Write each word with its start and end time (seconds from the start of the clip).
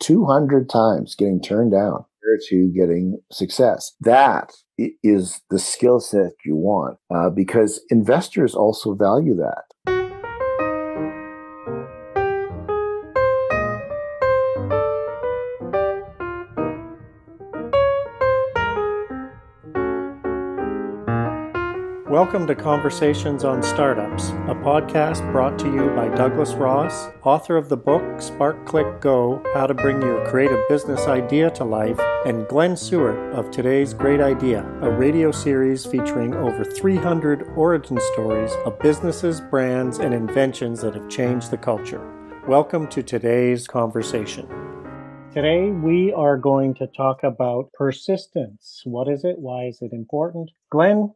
200 0.00 0.68
times 0.68 1.14
getting 1.14 1.40
turned 1.40 1.72
down 1.72 2.04
to 2.48 2.72
getting 2.74 3.20
success. 3.32 3.92
That 4.00 4.52
is 5.02 5.40
the 5.50 5.58
skill 5.58 6.00
set 6.00 6.32
you 6.44 6.56
want 6.56 6.98
uh, 7.14 7.30
because 7.30 7.80
investors 7.90 8.54
also 8.54 8.94
value 8.94 9.36
that. 9.36 9.97
Welcome 22.18 22.48
to 22.48 22.56
Conversations 22.56 23.44
on 23.44 23.62
Startups, 23.62 24.30
a 24.48 24.54
podcast 24.56 25.30
brought 25.30 25.56
to 25.60 25.72
you 25.72 25.90
by 25.90 26.08
Douglas 26.16 26.52
Ross, 26.54 27.06
author 27.22 27.56
of 27.56 27.68
the 27.68 27.76
book 27.76 28.20
Spark 28.20 28.66
Click 28.66 29.00
Go 29.00 29.40
How 29.54 29.68
to 29.68 29.74
Bring 29.74 30.02
Your 30.02 30.26
Creative 30.26 30.58
Business 30.68 31.06
Idea 31.06 31.48
to 31.50 31.62
Life, 31.62 32.00
and 32.26 32.48
Glenn 32.48 32.72
Suart 32.72 33.34
of 33.34 33.52
Today's 33.52 33.94
Great 33.94 34.20
Idea, 34.20 34.66
a 34.82 34.90
radio 34.90 35.30
series 35.30 35.86
featuring 35.86 36.34
over 36.34 36.64
300 36.64 37.52
origin 37.54 38.00
stories 38.12 38.50
of 38.64 38.76
businesses, 38.80 39.40
brands, 39.40 40.00
and 40.00 40.12
inventions 40.12 40.80
that 40.80 40.96
have 40.96 41.08
changed 41.08 41.52
the 41.52 41.56
culture. 41.56 42.02
Welcome 42.48 42.88
to 42.88 43.02
today's 43.04 43.68
conversation. 43.68 44.48
Today, 45.32 45.70
we 45.70 46.12
are 46.12 46.36
going 46.36 46.74
to 46.74 46.88
talk 46.88 47.22
about 47.22 47.70
persistence. 47.74 48.82
What 48.84 49.06
is 49.06 49.22
it? 49.22 49.38
Why 49.38 49.66
is 49.66 49.78
it 49.82 49.92
important? 49.92 50.50
Glenn, 50.70 51.14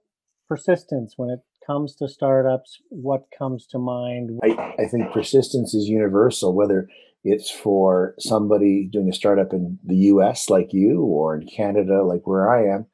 persistence 0.48 1.14
when 1.16 1.30
it 1.30 1.40
comes 1.66 1.94
to 1.96 2.08
startups 2.08 2.78
what 2.88 3.26
comes 3.36 3.66
to 3.68 3.78
mind? 3.78 4.38
I, 4.42 4.74
I, 4.78 4.86
think 4.86 5.12
persistence 5.12 5.74
is 5.74 5.88
universal 5.88 6.54
whether 6.54 6.88
it's 7.24 7.50
for 7.50 8.14
somebody 8.18 8.88
doing 8.90 9.08
a 9.08 9.14
startup 9.14 9.52
in 9.52 9.78
the 9.84 9.96
us 9.96 10.50
like 10.50 10.72
you 10.72 11.02
or 11.02 11.36
in 11.36 11.46
canada 11.46 12.02
like 12.02 12.26
where 12.26 12.50
i 12.50 12.74
am. 12.74 12.86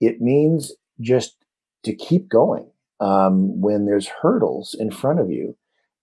It 0.00 0.20
means 0.20 0.72
just 1.00 1.36
to 1.84 1.94
keep 1.94 2.28
going 2.28 2.70
um, 3.00 3.60
when 3.60 3.86
there's 3.86 4.08
hurdles 4.08 4.76
in 4.78 4.90
front 4.90 5.20
of 5.20 5.30
you 5.30 5.56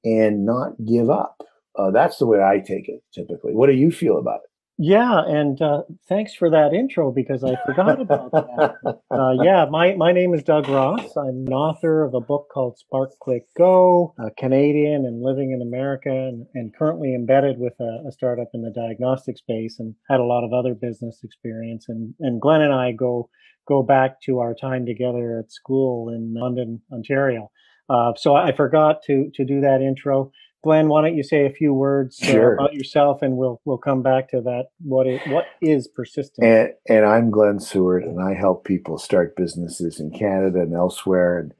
and 0.03 0.45
not 0.45 0.73
give 0.85 1.09
up. 1.09 1.41
Uh, 1.77 1.91
that's 1.91 2.17
the 2.17 2.25
way 2.25 2.41
i 2.41 2.59
take 2.59 2.87
it 2.87 3.01
typically. 3.13 3.53
What 3.53 3.67
do 3.67 3.73
you 3.73 3.91
feel 3.91 4.17
about 4.17 4.41
it 4.43 4.49
yeah, 4.77 5.21
and 5.25 5.61
uh, 5.61 5.83
thanks 6.09 6.33
for 6.33 6.49
that 6.49 6.73
intro 6.73 7.09
because 7.09 7.45
I 7.45 7.55
forgot 7.65 8.01
about 8.01 8.31
that. 8.31 8.99
Uh, 9.09 9.31
yeah, 9.41 9.65
my, 9.69 9.95
my 9.95 10.11
name 10.11 10.33
is 10.33 10.43
Doug 10.43 10.67
Ross. 10.67 11.15
I'm 11.15 11.47
an 11.47 11.53
author 11.53 12.03
of 12.03 12.13
a 12.13 12.19
book 12.19 12.49
called 12.53 12.77
Spark 12.77 13.11
Click 13.21 13.45
Go, 13.57 14.13
a 14.19 14.31
Canadian 14.31 15.05
and 15.05 15.23
living 15.23 15.51
in 15.51 15.61
America, 15.61 16.09
and, 16.09 16.45
and 16.53 16.75
currently 16.75 17.15
embedded 17.15 17.57
with 17.57 17.73
a, 17.79 18.07
a, 18.07 18.11
startup 18.11 18.49
in 18.53 18.63
the 18.63 18.71
diagnostic 18.71 19.37
space, 19.37 19.79
and 19.79 19.95
had 20.09 20.19
a 20.19 20.25
lot 20.25 20.43
of 20.43 20.51
other 20.51 20.73
business 20.73 21.21
experience. 21.23 21.85
And 21.87 22.13
and 22.19 22.41
Glenn 22.41 22.61
and 22.61 22.73
I 22.73 22.91
go 22.91 23.29
go 23.67 23.81
back 23.81 24.21
to 24.23 24.39
our 24.39 24.53
time 24.53 24.85
together 24.85 25.39
at 25.39 25.53
school 25.53 26.09
in 26.09 26.33
London, 26.33 26.81
Ontario. 26.91 27.49
Uh, 27.87 28.11
so 28.17 28.35
I 28.35 28.51
forgot 28.51 29.03
to 29.03 29.31
to 29.35 29.45
do 29.45 29.61
that 29.61 29.81
intro. 29.81 30.31
Glenn, 30.65 30.87
why 30.87 31.03
don't 31.03 31.15
you 31.15 31.21
say 31.21 31.45
a 31.45 31.51
few 31.51 31.75
words 31.75 32.19
uh, 32.23 32.25
sure. 32.25 32.53
about 32.55 32.73
yourself, 32.73 33.21
and 33.21 33.37
we'll 33.37 33.61
we'll 33.65 33.77
come 33.77 34.01
back 34.01 34.29
to 34.29 34.41
that. 34.41 34.69
What 34.79 35.05
is 35.05 35.21
what 35.27 35.45
is 35.61 35.87
persistence? 35.87 36.43
And, 36.43 36.69
and 36.89 37.05
I'm 37.05 37.29
Glenn 37.29 37.59
Suart, 37.59 38.01
and 38.01 38.19
I 38.19 38.33
help 38.33 38.65
people 38.65 38.97
start 38.97 39.35
businesses 39.35 39.99
in 39.99 40.09
Canada 40.09 40.61
and 40.61 40.73
elsewhere. 40.73 41.37
And 41.37 41.53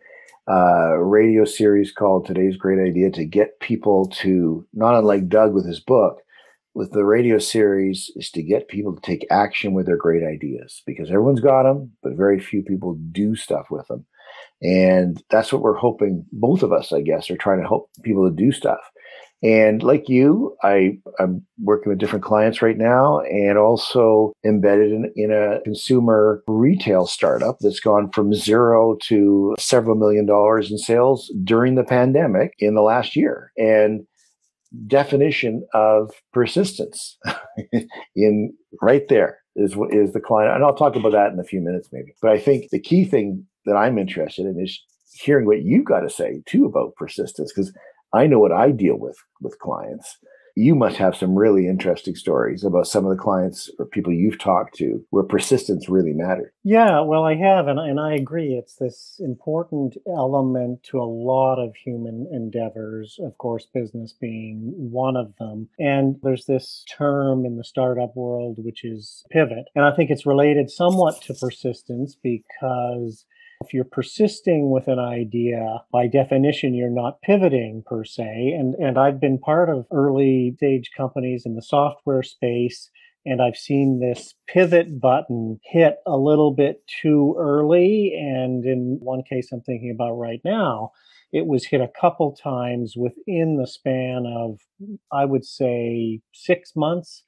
uh, 0.51 0.97
radio 0.97 1.45
series 1.45 1.91
called 1.91 2.25
Today's 2.25 2.57
Great 2.57 2.79
Idea 2.79 3.11
to 3.11 3.25
get 3.25 3.59
people 3.59 4.07
to 4.21 4.65
not 4.73 4.95
unlike 4.95 5.29
Doug 5.29 5.53
with 5.53 5.67
his 5.67 5.79
book. 5.79 6.21
With 6.73 6.91
the 6.91 7.05
radio 7.05 7.37
series, 7.37 8.11
is 8.15 8.31
to 8.31 8.41
get 8.41 8.67
people 8.69 8.95
to 8.95 9.01
take 9.01 9.27
action 9.29 9.73
with 9.73 9.85
their 9.85 9.97
great 9.97 10.23
ideas 10.23 10.81
because 10.87 11.09
everyone's 11.09 11.39
got 11.39 11.63
them, 11.63 11.91
but 12.01 12.17
very 12.17 12.39
few 12.39 12.63
people 12.63 12.97
do 13.11 13.35
stuff 13.35 13.67
with 13.69 13.87
them. 13.87 14.07
And 14.61 15.21
that's 15.29 15.51
what 15.51 15.61
we're 15.61 15.75
hoping, 15.75 16.25
both 16.31 16.63
of 16.63 16.71
us, 16.71 16.93
I 16.93 17.01
guess, 17.01 17.29
are 17.29 17.37
trying 17.37 17.61
to 17.61 17.67
help 17.67 17.89
people 18.03 18.27
to 18.29 18.35
do 18.35 18.51
stuff. 18.51 18.79
And 19.43 19.83
like 19.83 20.09
you, 20.09 20.55
I, 20.63 20.97
I'm 21.19 21.45
working 21.61 21.89
with 21.89 21.99
different 21.99 22.25
clients 22.25 22.61
right 22.61 22.77
now 22.77 23.19
and 23.19 23.57
also 23.57 24.33
embedded 24.45 24.91
in, 24.91 25.11
in 25.15 25.31
a 25.31 25.61
consumer 25.63 26.41
retail 26.47 27.05
startup 27.05 27.57
that's 27.59 27.79
gone 27.79 28.09
from 28.11 28.33
zero 28.33 28.97
to 29.03 29.55
several 29.59 29.95
million 29.95 30.25
dollars 30.25 30.71
in 30.71 30.77
sales 30.77 31.31
during 31.43 31.75
the 31.75 31.83
pandemic 31.83 32.53
in 32.59 32.75
the 32.75 32.81
last 32.81 33.15
year. 33.15 33.51
And 33.57 34.07
definition 34.87 35.65
of 35.73 36.11
persistence 36.33 37.17
in 38.15 38.53
right 38.81 39.07
there 39.09 39.37
is 39.55 39.75
is 39.91 40.11
the 40.11 40.19
client 40.19 40.53
and 40.53 40.65
I'll 40.65 40.75
talk 40.75 40.97
about 40.97 41.13
that 41.13 41.31
in 41.31 41.39
a 41.39 41.43
few 41.43 41.61
minutes 41.61 41.89
maybe. 41.91 42.13
But 42.21 42.31
I 42.31 42.39
think 42.39 42.71
the 42.71 42.79
key 42.79 43.05
thing 43.05 43.45
that 43.65 43.75
I'm 43.75 43.97
interested 43.97 44.45
in 44.45 44.59
is 44.59 44.81
hearing 45.13 45.45
what 45.45 45.63
you've 45.63 45.85
got 45.85 46.01
to 46.01 46.09
say 46.09 46.41
too 46.45 46.65
about 46.65 46.95
persistence 46.95 47.51
because 47.51 47.73
I 48.13 48.27
know 48.27 48.39
what 48.39 48.51
I 48.51 48.71
deal 48.71 48.97
with 48.97 49.17
with 49.41 49.59
clients. 49.59 50.17
You 50.57 50.73
must 50.73 50.95
have 50.95 51.17
some 51.17 51.35
really 51.35 51.67
interesting 51.67 52.15
stories 52.15 52.63
about 52.63 52.87
some 52.87 53.05
of 53.05 53.11
the 53.11 53.21
clients 53.21 53.69
or 53.77 53.85
people 53.85 54.13
you've 54.13 54.39
talked 54.39 54.73
to 54.77 55.05
where 55.09 55.25
persistence 55.25 55.89
really 55.89 56.13
mattered. 56.13 56.53
Yeah, 56.63 57.01
well, 57.01 57.25
I 57.25 57.35
have, 57.35 57.67
and, 57.67 57.77
and 57.77 57.99
I 57.99 58.13
agree. 58.13 58.53
It's 58.53 58.77
this 58.77 59.19
important 59.19 59.97
element 60.07 60.83
to 60.83 60.99
a 60.99 61.03
lot 61.03 61.59
of 61.61 61.75
human 61.75 62.29
endeavors, 62.31 63.19
of 63.21 63.37
course, 63.37 63.67
business 63.73 64.13
being 64.13 64.71
one 64.77 65.17
of 65.17 65.35
them. 65.39 65.67
And 65.77 66.15
there's 66.23 66.45
this 66.45 66.85
term 66.89 67.45
in 67.45 67.57
the 67.57 67.65
startup 67.65 68.15
world, 68.15 68.55
which 68.59 68.85
is 68.85 69.25
pivot. 69.31 69.65
And 69.75 69.83
I 69.83 69.93
think 69.93 70.09
it's 70.09 70.25
related 70.25 70.71
somewhat 70.71 71.21
to 71.23 71.33
persistence 71.33 72.15
because 72.15 73.25
if 73.65 73.73
you're 73.73 73.83
persisting 73.83 74.69
with 74.69 74.87
an 74.87 74.99
idea, 74.99 75.83
by 75.91 76.07
definition, 76.07 76.75
you're 76.75 76.89
not 76.89 77.21
pivoting 77.21 77.83
per 77.85 78.03
se. 78.03 78.53
And, 78.57 78.75
and 78.75 78.97
I've 78.97 79.19
been 79.19 79.39
part 79.39 79.69
of 79.69 79.87
early 79.91 80.53
stage 80.57 80.91
companies 80.95 81.43
in 81.45 81.55
the 81.55 81.61
software 81.61 82.23
space. 82.23 82.91
And 83.25 83.41
I've 83.41 83.55
seen 83.55 83.99
this 83.99 84.35
pivot 84.47 85.01
button 85.01 85.59
hit 85.63 85.95
a 86.05 86.15
little 86.15 86.53
bit 86.53 86.83
too 87.01 87.35
early. 87.39 88.13
And 88.15 88.63
in 88.63 88.99
one 89.01 89.23
case 89.27 89.49
I'm 89.51 89.61
thinking 89.61 89.91
about 89.93 90.13
right 90.13 90.41
now, 90.45 90.91
it 91.33 91.47
was 91.47 91.65
hit 91.65 91.81
a 91.81 91.91
couple 91.99 92.35
times 92.35 92.93
within 92.95 93.57
the 93.57 93.67
span 93.67 94.25
of, 94.27 94.59
I 95.11 95.25
would 95.25 95.43
say, 95.43 96.21
six 96.33 96.73
months 96.75 97.23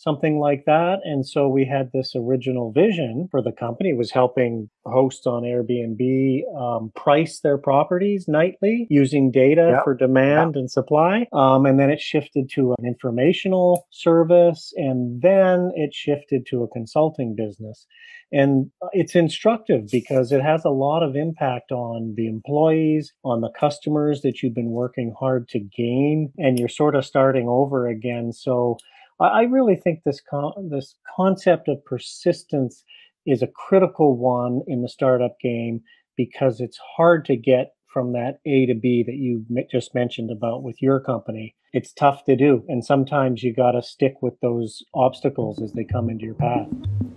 something 0.00 0.38
like 0.38 0.64
that. 0.64 1.00
And 1.04 1.26
so 1.26 1.46
we 1.46 1.66
had 1.66 1.90
this 1.92 2.14
original 2.16 2.72
vision 2.72 3.28
for 3.30 3.42
the 3.42 3.52
company. 3.52 3.90
It 3.90 3.98
was 3.98 4.10
helping 4.10 4.70
hosts 4.86 5.26
on 5.26 5.42
Airbnb 5.42 6.40
um, 6.58 6.90
price 6.96 7.40
their 7.40 7.58
properties 7.58 8.24
nightly 8.26 8.86
using 8.88 9.30
data 9.30 9.72
yep. 9.74 9.84
for 9.84 9.94
demand 9.94 10.54
yep. 10.54 10.60
and 10.60 10.70
supply. 10.70 11.26
Um, 11.34 11.66
and 11.66 11.78
then 11.78 11.90
it 11.90 12.00
shifted 12.00 12.48
to 12.54 12.74
an 12.78 12.86
informational 12.86 13.86
service, 13.90 14.72
and 14.76 15.20
then 15.20 15.70
it 15.74 15.92
shifted 15.92 16.46
to 16.46 16.62
a 16.62 16.68
consulting 16.68 17.34
business. 17.36 17.86
And 18.32 18.70
it's 18.92 19.14
instructive 19.14 19.88
because 19.90 20.32
it 20.32 20.40
has 20.40 20.64
a 20.64 20.70
lot 20.70 21.02
of 21.02 21.14
impact 21.14 21.72
on 21.72 22.14
the 22.16 22.26
employees, 22.26 23.12
on 23.22 23.42
the 23.42 23.50
customers 23.58 24.22
that 24.22 24.40
you've 24.40 24.54
been 24.54 24.70
working 24.70 25.12
hard 25.18 25.48
to 25.50 25.58
gain, 25.58 26.32
and 26.38 26.58
you're 26.58 26.68
sort 26.68 26.94
of 26.94 27.04
starting 27.04 27.48
over 27.48 27.86
again. 27.86 28.32
So 28.32 28.78
I 29.20 29.42
really 29.42 29.76
think 29.76 30.00
this 30.04 30.20
con- 30.28 30.70
this 30.70 30.94
concept 31.16 31.68
of 31.68 31.84
persistence 31.84 32.82
is 33.26 33.42
a 33.42 33.46
critical 33.46 34.16
one 34.16 34.62
in 34.66 34.82
the 34.82 34.88
startup 34.88 35.36
game 35.40 35.82
because 36.16 36.60
it's 36.60 36.78
hard 36.96 37.24
to 37.26 37.36
get 37.36 37.72
from 37.92 38.12
that 38.12 38.38
A 38.46 38.66
to 38.66 38.74
B 38.74 39.02
that 39.06 39.16
you 39.16 39.44
just 39.70 39.94
mentioned 39.94 40.30
about 40.30 40.62
with 40.62 40.80
your 40.80 41.00
company. 41.00 41.54
It's 41.72 41.92
tough 41.92 42.24
to 42.24 42.36
do, 42.36 42.64
and 42.68 42.84
sometimes 42.84 43.42
you 43.42 43.54
got 43.54 43.72
to 43.72 43.82
stick 43.82 44.14
with 44.22 44.34
those 44.40 44.82
obstacles 44.94 45.60
as 45.62 45.72
they 45.72 45.84
come 45.84 46.10
into 46.10 46.24
your 46.24 46.34
path. 46.34 46.66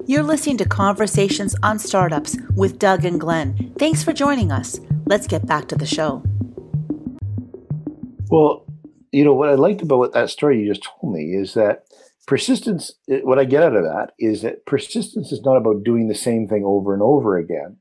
You're 0.06 0.24
listening 0.24 0.58
to 0.58 0.66
Conversations 0.66 1.56
on 1.64 1.80
Startups 1.80 2.38
with 2.56 2.78
Doug 2.78 3.06
and 3.06 3.20
Glenn. 3.20 3.74
Thanks 3.80 4.04
for 4.04 4.14
joining 4.14 4.52
us. 4.52 4.80
Let's 5.06 5.28
get 5.28 5.46
back 5.46 5.68
to 5.70 5.76
the 5.76 5.86
show. 5.86 6.24
Well, 8.30 8.62
you 9.13 9.24
know 9.24 9.33
what 9.33 9.50
I 9.50 9.54
liked 9.54 9.81
about 9.81 10.00
what 10.00 10.13
that 10.13 10.30
story 10.30 10.60
you 10.60 10.68
just 10.68 10.83
told 10.83 11.13
me 11.13 11.36
is 11.36 11.54
that 11.54 11.83
persistence 12.25 12.92
eh, 13.10 13.19
what 13.24 13.39
i 13.39 13.45
get 13.45 13.63
out 13.63 13.75
of 13.75 13.83
that 13.83 14.12
is 14.18 14.42
that 14.42 14.65
persistence 14.65 15.31
is 15.31 15.42
not 15.42 15.57
about 15.57 15.83
doing 15.83 16.07
the 16.07 16.15
same 16.15 16.48
thing 16.48 16.63
over 16.65 16.94
and 16.94 17.04
over 17.04 17.38
again. 17.38 17.77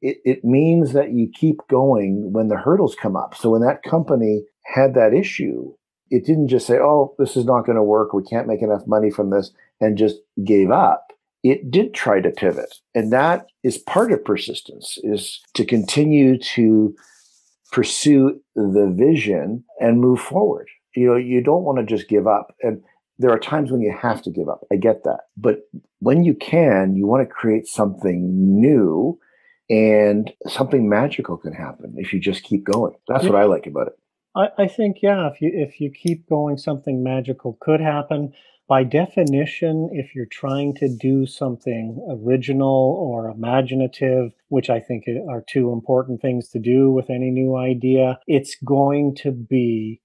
It, 0.00 0.18
it 0.24 0.44
means 0.44 0.92
that 0.92 1.12
you 1.12 1.30
keep 1.32 1.60
going 1.68 2.32
when 2.32 2.48
the 2.48 2.56
hurdles 2.56 2.96
come 3.00 3.14
up. 3.16 3.36
So 3.36 3.50
when 3.50 3.62
that 3.62 3.82
company 3.82 4.44
had 4.64 4.94
that 4.94 5.14
issue 5.14 5.74
it 6.10 6.26
didn't 6.26 6.48
just 6.48 6.66
say 6.66 6.78
oh 6.78 7.14
this 7.18 7.36
is 7.36 7.44
not 7.44 7.66
going 7.66 7.76
to 7.76 7.82
work. 7.82 8.12
We 8.12 8.22
can't 8.22 8.46
make 8.46 8.62
enough 8.62 8.86
money 8.86 9.10
from 9.10 9.30
this 9.30 9.50
and 9.80 9.98
just 9.98 10.16
gave 10.44 10.70
up. 10.70 11.12
It 11.42 11.72
did 11.72 11.92
try 11.92 12.20
to 12.20 12.30
pivot. 12.30 12.72
And 12.94 13.12
that 13.12 13.46
is 13.64 13.78
part 13.78 14.12
of 14.12 14.24
persistence 14.24 14.96
is 15.02 15.40
to 15.54 15.64
continue 15.64 16.38
to 16.38 16.94
pursue 17.72 18.40
the 18.54 18.94
vision 18.96 19.64
and 19.80 20.00
move 20.00 20.20
forward 20.20 20.68
you 20.94 21.06
know 21.06 21.16
you 21.16 21.42
don't 21.42 21.64
want 21.64 21.78
to 21.78 21.84
just 21.84 22.08
give 22.08 22.26
up 22.28 22.54
and 22.62 22.80
there 23.22 23.30
are 23.30 23.38
times 23.38 23.70
when 23.70 23.80
you 23.80 23.94
have 23.96 24.20
to 24.22 24.30
give 24.30 24.48
up. 24.48 24.66
I 24.70 24.76
get 24.76 25.04
that. 25.04 25.20
But 25.36 25.60
when 26.00 26.24
you 26.24 26.34
can, 26.34 26.96
you 26.96 27.06
want 27.06 27.26
to 27.26 27.32
create 27.32 27.66
something 27.66 28.60
new 28.60 29.18
and 29.70 30.32
something 30.48 30.88
magical 30.88 31.36
can 31.36 31.52
happen 31.52 31.94
if 31.96 32.12
you 32.12 32.20
just 32.20 32.42
keep 32.42 32.64
going. 32.64 32.94
That's 33.08 33.24
yeah. 33.24 33.30
what 33.30 33.40
I 33.40 33.44
like 33.44 33.66
about 33.66 33.88
it. 33.88 33.98
I, 34.34 34.62
I 34.64 34.66
think 34.66 34.98
yeah, 35.02 35.28
if 35.28 35.40
you 35.40 35.50
if 35.54 35.80
you 35.80 35.90
keep 35.90 36.28
going, 36.28 36.56
something 36.56 37.02
magical 37.02 37.58
could 37.60 37.80
happen. 37.80 38.32
By 38.72 38.84
definition, 38.84 39.90
if 39.92 40.14
you're 40.14 40.24
trying 40.24 40.74
to 40.76 40.88
do 40.88 41.26
something 41.26 42.02
original 42.08 42.96
or 42.98 43.28
imaginative, 43.28 44.32
which 44.48 44.70
I 44.70 44.80
think 44.80 45.04
are 45.28 45.44
two 45.46 45.72
important 45.72 46.22
things 46.22 46.48
to 46.48 46.58
do 46.58 46.90
with 46.90 47.10
any 47.10 47.30
new 47.30 47.54
idea, 47.54 48.18
it's 48.26 48.56
going 48.64 49.14
to 49.16 49.30
be 49.30 50.00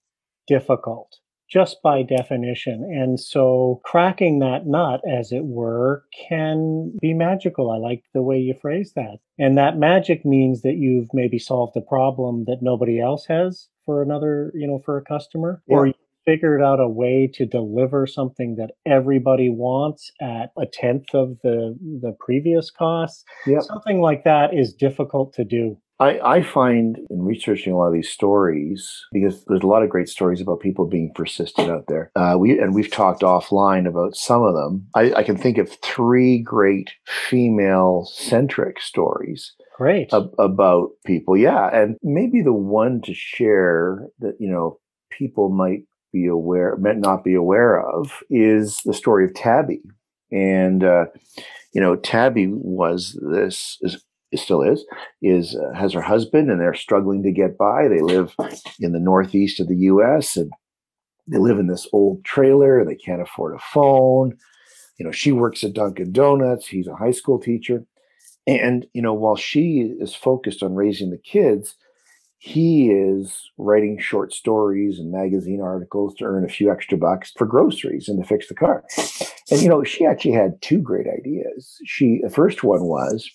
difficult 0.49 1.15
just 1.49 1.81
by 1.81 2.03
definition. 2.03 2.83
And 2.83 3.17
so 3.17 3.79
cracking 3.85 4.39
that 4.39 4.67
nut, 4.67 4.99
as 5.09 5.31
it 5.31 5.45
were, 5.45 6.03
can 6.27 6.91
be 7.01 7.13
magical. 7.13 7.71
I 7.71 7.77
like 7.77 8.03
the 8.13 8.21
way 8.21 8.37
you 8.37 8.53
phrase 8.53 8.91
that. 8.97 9.19
And 9.39 9.57
that 9.57 9.77
magic 9.77 10.25
means 10.25 10.63
that 10.63 10.75
you've 10.75 11.07
maybe 11.13 11.39
solved 11.39 11.77
a 11.77 11.81
problem 11.81 12.43
that 12.47 12.61
nobody 12.61 12.99
else 12.99 13.27
has 13.27 13.69
for 13.85 14.01
another, 14.01 14.51
you 14.53 14.67
know, 14.67 14.81
for 14.83 14.97
a 14.97 15.05
customer, 15.05 15.63
yeah. 15.67 15.77
or 15.77 15.93
figured 16.27 16.61
out 16.61 16.81
a 16.81 16.89
way 16.89 17.31
to 17.33 17.45
deliver 17.45 18.05
something 18.05 18.57
that 18.57 18.71
everybody 18.85 19.49
wants 19.49 20.11
at 20.21 20.51
a 20.57 20.65
tenth 20.65 21.15
of 21.15 21.37
the 21.41 21.75
the 22.01 22.15
previous 22.19 22.69
cost. 22.69 23.25
Yep. 23.47 23.63
Something 23.63 24.01
like 24.01 24.25
that 24.25 24.53
is 24.53 24.73
difficult 24.73 25.33
to 25.35 25.45
do. 25.45 25.77
I, 25.99 26.19
I 26.19 26.43
find 26.43 26.99
in 27.09 27.23
researching 27.23 27.73
a 27.73 27.77
lot 27.77 27.87
of 27.87 27.93
these 27.93 28.09
stories 28.09 29.05
because 29.11 29.43
there's 29.45 29.63
a 29.63 29.67
lot 29.67 29.81
of 29.81 29.89
great 29.89 30.09
stories 30.09 30.41
about 30.41 30.59
people 30.59 30.85
being 30.85 31.11
persistent 31.15 31.71
out 31.71 31.85
there. 31.87 32.11
Uh, 32.15 32.35
we 32.37 32.59
and 32.59 32.75
we've 32.75 32.91
talked 32.91 33.21
offline 33.21 33.87
about 33.87 34.15
some 34.15 34.43
of 34.43 34.53
them. 34.53 34.87
I, 34.93 35.13
I 35.13 35.23
can 35.23 35.37
think 35.37 35.57
of 35.57 35.71
three 35.81 36.39
great 36.39 36.91
female 37.05 38.07
centric 38.13 38.79
stories. 38.79 39.53
Great 39.77 40.13
ab- 40.13 40.33
about 40.37 40.89
people, 41.05 41.37
yeah, 41.37 41.69
and 41.73 41.97
maybe 42.03 42.41
the 42.41 42.53
one 42.53 43.01
to 43.05 43.13
share 43.13 44.07
that 44.19 44.35
you 44.39 44.51
know 44.51 44.79
people 45.09 45.49
might 45.49 45.81
be 46.11 46.27
aware, 46.27 46.75
might 46.77 46.97
not 46.97 47.23
be 47.23 47.33
aware 47.33 47.81
of, 47.81 48.11
is 48.29 48.81
the 48.85 48.93
story 48.93 49.25
of 49.25 49.33
Tabby, 49.33 49.81
and 50.31 50.83
uh, 50.83 51.05
you 51.73 51.81
know 51.81 51.95
Tabby 51.95 52.47
was 52.47 53.19
this 53.21 53.77
is 53.81 54.03
still 54.35 54.61
is, 54.61 54.85
is 55.21 55.55
uh, 55.55 55.73
has 55.73 55.93
her 55.93 56.01
husband, 56.01 56.49
and 56.49 56.59
they're 56.59 56.73
struggling 56.73 57.23
to 57.23 57.31
get 57.31 57.57
by. 57.57 57.87
They 57.87 58.01
live 58.01 58.35
in 58.79 58.91
the 58.91 58.99
northeast 58.99 59.59
of 59.59 59.67
the 59.67 59.77
U.S. 59.77 60.35
and 60.37 60.51
they 61.27 61.37
live 61.37 61.59
in 61.59 61.67
this 61.67 61.87
old 61.93 62.23
trailer. 62.23 62.83
They 62.83 62.95
can't 62.95 63.21
afford 63.21 63.55
a 63.55 63.59
phone. 63.59 64.37
You 64.97 65.05
know, 65.05 65.11
she 65.11 65.31
works 65.31 65.63
at 65.63 65.73
Dunkin' 65.73 66.11
Donuts. 66.11 66.67
He's 66.67 66.87
a 66.87 66.95
high 66.95 67.11
school 67.11 67.39
teacher, 67.39 67.85
and 68.45 68.85
you 68.93 69.01
know, 69.01 69.13
while 69.13 69.35
she 69.35 69.93
is 69.99 70.15
focused 70.15 70.63
on 70.63 70.75
raising 70.75 71.11
the 71.11 71.17
kids, 71.17 71.75
he 72.39 72.91
is 72.91 73.49
writing 73.57 73.99
short 73.99 74.33
stories 74.33 74.99
and 74.99 75.11
magazine 75.11 75.61
articles 75.61 76.13
to 76.15 76.25
earn 76.25 76.45
a 76.45 76.49
few 76.49 76.71
extra 76.71 76.97
bucks 76.97 77.31
for 77.35 77.45
groceries 77.45 78.07
and 78.07 78.21
to 78.21 78.27
fix 78.27 78.47
the 78.47 78.55
car. 78.55 78.83
And 79.49 79.61
you 79.61 79.69
know, 79.69 79.83
she 79.83 80.05
actually 80.05 80.33
had 80.33 80.61
two 80.61 80.79
great 80.79 81.07
ideas. 81.07 81.77
She 81.85 82.19
the 82.23 82.29
first 82.29 82.63
one 82.63 82.83
was 82.83 83.29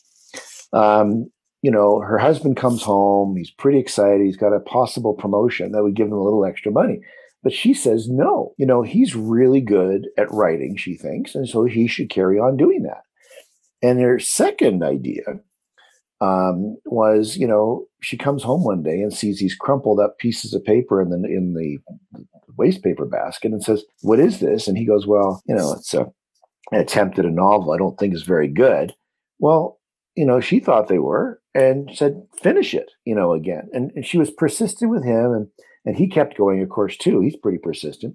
um, 0.72 1.31
you 1.62 1.70
know, 1.70 2.00
her 2.00 2.19
husband 2.19 2.56
comes 2.56 2.82
home. 2.82 3.37
He's 3.37 3.50
pretty 3.50 3.78
excited. 3.78 4.25
He's 4.25 4.37
got 4.37 4.52
a 4.52 4.60
possible 4.60 5.14
promotion 5.14 5.72
that 5.72 5.82
would 5.82 5.94
give 5.94 6.08
him 6.08 6.14
a 6.14 6.22
little 6.22 6.44
extra 6.44 6.72
money. 6.72 7.00
But 7.43 7.52
she 7.52 7.72
says, 7.72 8.08
no, 8.08 8.55
you 8.56 8.66
know, 8.66 8.82
he's 8.82 9.14
really 9.14 9.60
good 9.60 10.08
at 10.16 10.31
writing, 10.31 10.76
she 10.76 10.96
thinks. 10.96 11.34
And 11.34 11.48
so 11.48 11.64
he 11.64 11.87
should 11.87 12.10
carry 12.10 12.38
on 12.38 12.56
doing 12.56 12.82
that. 12.82 13.02
And 13.81 14.00
her 14.00 14.19
second 14.19 14.82
idea 14.82 15.22
um, 16.22 16.76
was, 16.84 17.36
you 17.36 17.46
know, 17.46 17.86
she 18.00 18.16
comes 18.16 18.42
home 18.42 18.64
one 18.64 18.82
day 18.82 19.00
and 19.00 19.12
sees 19.12 19.38
these 19.38 19.54
crumpled 19.54 20.00
up 20.00 20.19
pieces 20.19 20.54
of 20.54 20.64
paper 20.64 21.00
in 21.00 21.10
the 21.10 21.16
in 21.16 21.54
the 21.54 21.78
waste 22.56 22.82
paper 22.82 23.06
basket 23.06 23.52
and 23.52 23.62
says, 23.62 23.84
"What 24.02 24.20
is 24.20 24.40
this?" 24.40 24.69
And 24.69 24.78
he 24.78 24.84
goes, 24.84 25.06
"Well, 25.06 25.42
you 25.46 25.54
know, 25.54 25.72
it's 25.72 25.94
a 25.94 26.06
an 26.70 26.80
attempt 26.80 27.19
at 27.19 27.24
a 27.24 27.30
novel. 27.30 27.72
I 27.72 27.78
don't 27.78 27.98
think 27.98 28.14
is 28.14 28.22
very 28.22 28.48
good." 28.48 28.94
Well, 29.38 29.80
you 30.14 30.26
know, 30.26 30.40
she 30.40 30.60
thought 30.60 30.88
they 30.88 30.98
were 30.98 31.40
and 31.54 31.90
said, 31.94 32.22
finish 32.40 32.74
it, 32.74 32.90
you 33.04 33.14
know, 33.14 33.32
again. 33.32 33.69
And, 33.72 33.90
and 33.94 34.06
she 34.06 34.19
was 34.19 34.30
persistent 34.30 34.90
with 34.90 35.04
him 35.04 35.32
and 35.32 35.48
and 35.84 35.96
he 35.96 36.06
kept 36.06 36.38
going, 36.38 36.62
of 36.62 36.69
course, 36.69 36.96
too. 36.96 37.20
He's 37.20 37.36
pretty 37.36 37.58
persistent. 37.58 38.14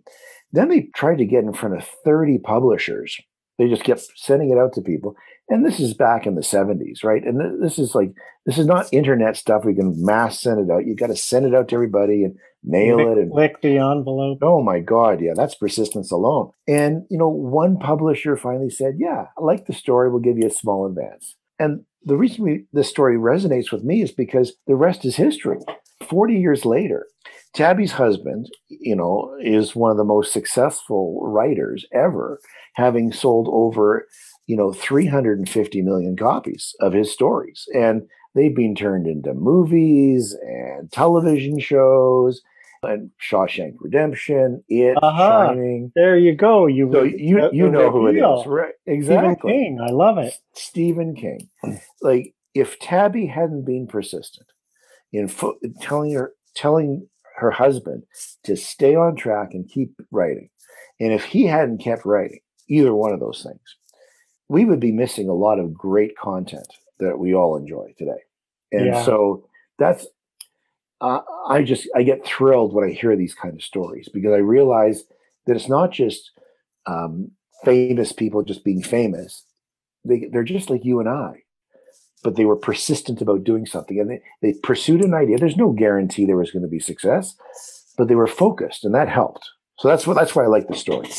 Then 0.53 0.69
they 0.69 0.89
tried 0.95 1.17
to 1.17 1.25
get 1.25 1.43
in 1.43 1.51
front 1.51 1.75
of 1.75 1.85
30 2.05 2.37
publishers. 2.39 3.19
They 3.57 3.67
just 3.67 3.83
kept 3.83 4.07
sending 4.15 4.51
it 4.51 4.57
out 4.57 4.71
to 4.73 4.81
people. 4.81 5.17
And 5.49 5.65
this 5.65 5.79
is 5.79 5.93
back 5.93 6.27
in 6.27 6.35
the 6.35 6.41
70s, 6.41 7.03
right? 7.03 7.23
And 7.23 7.63
this 7.63 7.79
is 7.79 7.95
like, 7.95 8.11
this 8.45 8.57
is 8.57 8.65
not 8.65 8.91
internet 8.91 9.37
stuff. 9.37 9.63
We 9.63 9.75
can 9.75 9.93
mass 9.97 10.41
send 10.41 10.59
it 10.59 10.71
out. 10.71 10.85
You 10.85 10.95
got 10.95 11.07
to 11.07 11.15
send 11.15 11.45
it 11.45 11.55
out 11.55 11.69
to 11.69 11.75
everybody 11.75 12.23
and 12.23 12.35
mail 12.63 12.97
Lick, 12.97 13.07
it 13.07 13.17
and 13.21 13.31
lick 13.31 13.61
the 13.61 13.77
envelope. 13.77 14.39
Oh 14.41 14.61
my 14.61 14.79
God. 14.79 15.21
Yeah. 15.21 15.33
That's 15.35 15.55
persistence 15.55 16.11
alone. 16.11 16.51
And, 16.67 17.03
you 17.09 17.17
know, 17.17 17.29
one 17.29 17.77
publisher 17.77 18.35
finally 18.35 18.69
said, 18.69 18.95
yeah, 18.97 19.27
I 19.37 19.41
like 19.41 19.67
the 19.67 19.73
story. 19.73 20.09
We'll 20.09 20.19
give 20.19 20.37
you 20.37 20.47
a 20.47 20.51
small 20.51 20.85
advance. 20.85 21.35
And 21.59 21.85
the 22.03 22.17
reason 22.17 22.43
we, 22.43 22.65
this 22.73 22.89
story 22.89 23.17
resonates 23.17 23.71
with 23.71 23.83
me 23.83 24.01
is 24.01 24.11
because 24.11 24.53
the 24.67 24.75
rest 24.75 25.05
is 25.05 25.15
history. 25.15 25.59
40 26.09 26.35
years 26.35 26.65
later, 26.65 27.07
Tabby's 27.53 27.93
husband, 27.93 28.49
you 28.69 28.95
know, 28.95 29.33
is 29.41 29.75
one 29.75 29.91
of 29.91 29.97
the 29.97 30.03
most 30.03 30.31
successful 30.31 31.19
writers 31.23 31.85
ever, 31.91 32.39
having 32.75 33.11
sold 33.11 33.47
over, 33.49 34.05
you 34.47 34.55
know, 34.55 34.73
350 34.73 35.81
million 35.81 36.15
copies 36.15 36.73
of 36.79 36.93
his 36.93 37.11
stories. 37.11 37.67
And 37.73 38.07
they've 38.33 38.55
been 38.55 38.75
turned 38.75 39.05
into 39.05 39.33
movies 39.33 40.35
and 40.41 40.91
television 40.91 41.59
shows 41.59 42.41
and 42.83 43.11
Shawshank 43.21 43.75
Redemption, 43.79 44.63
It, 44.69 44.97
uh-huh. 45.01 45.47
Shining. 45.47 45.91
There 45.95 46.17
you 46.17 46.35
go. 46.35 46.67
You 46.67 46.89
so 46.91 47.03
you 47.03 47.49
you 47.51 47.69
know 47.69 47.91
who 47.91 48.07
it 48.07 48.15
is, 48.15 48.47
right? 48.47 48.73
Exactly. 48.85 49.35
Stephen 49.35 49.51
King. 49.51 49.79
I 49.81 49.91
love 49.91 50.17
it. 50.17 50.33
Stephen 50.53 51.15
King. 51.15 51.49
Like 52.01 52.33
if 52.53 52.79
Tabby 52.79 53.25
hadn't 53.25 53.65
been 53.65 53.87
persistent 53.87 54.47
in 55.11 55.27
fo- 55.27 55.57
telling 55.81 56.13
her 56.13 56.33
telling 56.55 57.07
her 57.37 57.51
husband 57.51 58.03
to 58.43 58.55
stay 58.55 58.95
on 58.95 59.15
track 59.15 59.49
and 59.53 59.67
keep 59.67 59.91
writing, 60.11 60.49
and 60.99 61.13
if 61.13 61.25
he 61.25 61.45
hadn't 61.45 61.79
kept 61.79 62.05
writing, 62.05 62.39
either 62.69 62.93
one 62.93 63.13
of 63.13 63.19
those 63.19 63.43
things, 63.43 63.75
we 64.49 64.65
would 64.65 64.79
be 64.79 64.91
missing 64.91 65.29
a 65.29 65.33
lot 65.33 65.59
of 65.59 65.73
great 65.73 66.17
content 66.17 66.67
that 66.99 67.19
we 67.19 67.33
all 67.33 67.57
enjoy 67.57 67.93
today. 67.97 68.23
And 68.71 68.87
yeah. 68.87 69.03
so 69.03 69.47
that's 69.77 70.07
uh, 71.01 71.21
I 71.47 71.63
just 71.63 71.87
I 71.95 72.03
get 72.03 72.25
thrilled 72.25 72.73
when 72.73 72.89
I 72.89 72.93
hear 72.93 73.15
these 73.15 73.35
kind 73.35 73.53
of 73.53 73.63
stories 73.63 74.09
because 74.11 74.33
I 74.33 74.37
realize 74.37 75.03
that 75.45 75.55
it's 75.55 75.69
not 75.69 75.91
just 75.91 76.31
um, 76.85 77.31
famous 77.63 78.11
people 78.11 78.43
just 78.43 78.63
being 78.63 78.81
famous. 78.81 79.43
They 80.03 80.27
they're 80.31 80.43
just 80.43 80.69
like 80.69 80.85
you 80.85 80.99
and 80.99 81.07
I, 81.07 81.43
but 82.23 82.35
they 82.35 82.45
were 82.45 82.55
persistent 82.55 83.21
about 83.21 83.43
doing 83.43 83.65
something 83.65 83.99
and 83.99 84.09
they, 84.09 84.21
they 84.41 84.59
pursued 84.59 85.03
an 85.03 85.13
idea. 85.13 85.37
There's 85.37 85.57
no 85.57 85.71
guarantee 85.71 86.25
there 86.25 86.37
was 86.37 86.51
going 86.51 86.63
to 86.63 86.69
be 86.69 86.79
success, 86.79 87.35
but 87.97 88.07
they 88.07 88.15
were 88.15 88.27
focused 88.27 88.83
and 88.83 88.95
that 88.95 89.09
helped. 89.09 89.47
So 89.79 89.87
that's 89.87 90.07
what 90.07 90.15
that's 90.15 90.35
why 90.35 90.43
I 90.43 90.47
like 90.47 90.67
the 90.67 90.75
story. 90.75 91.09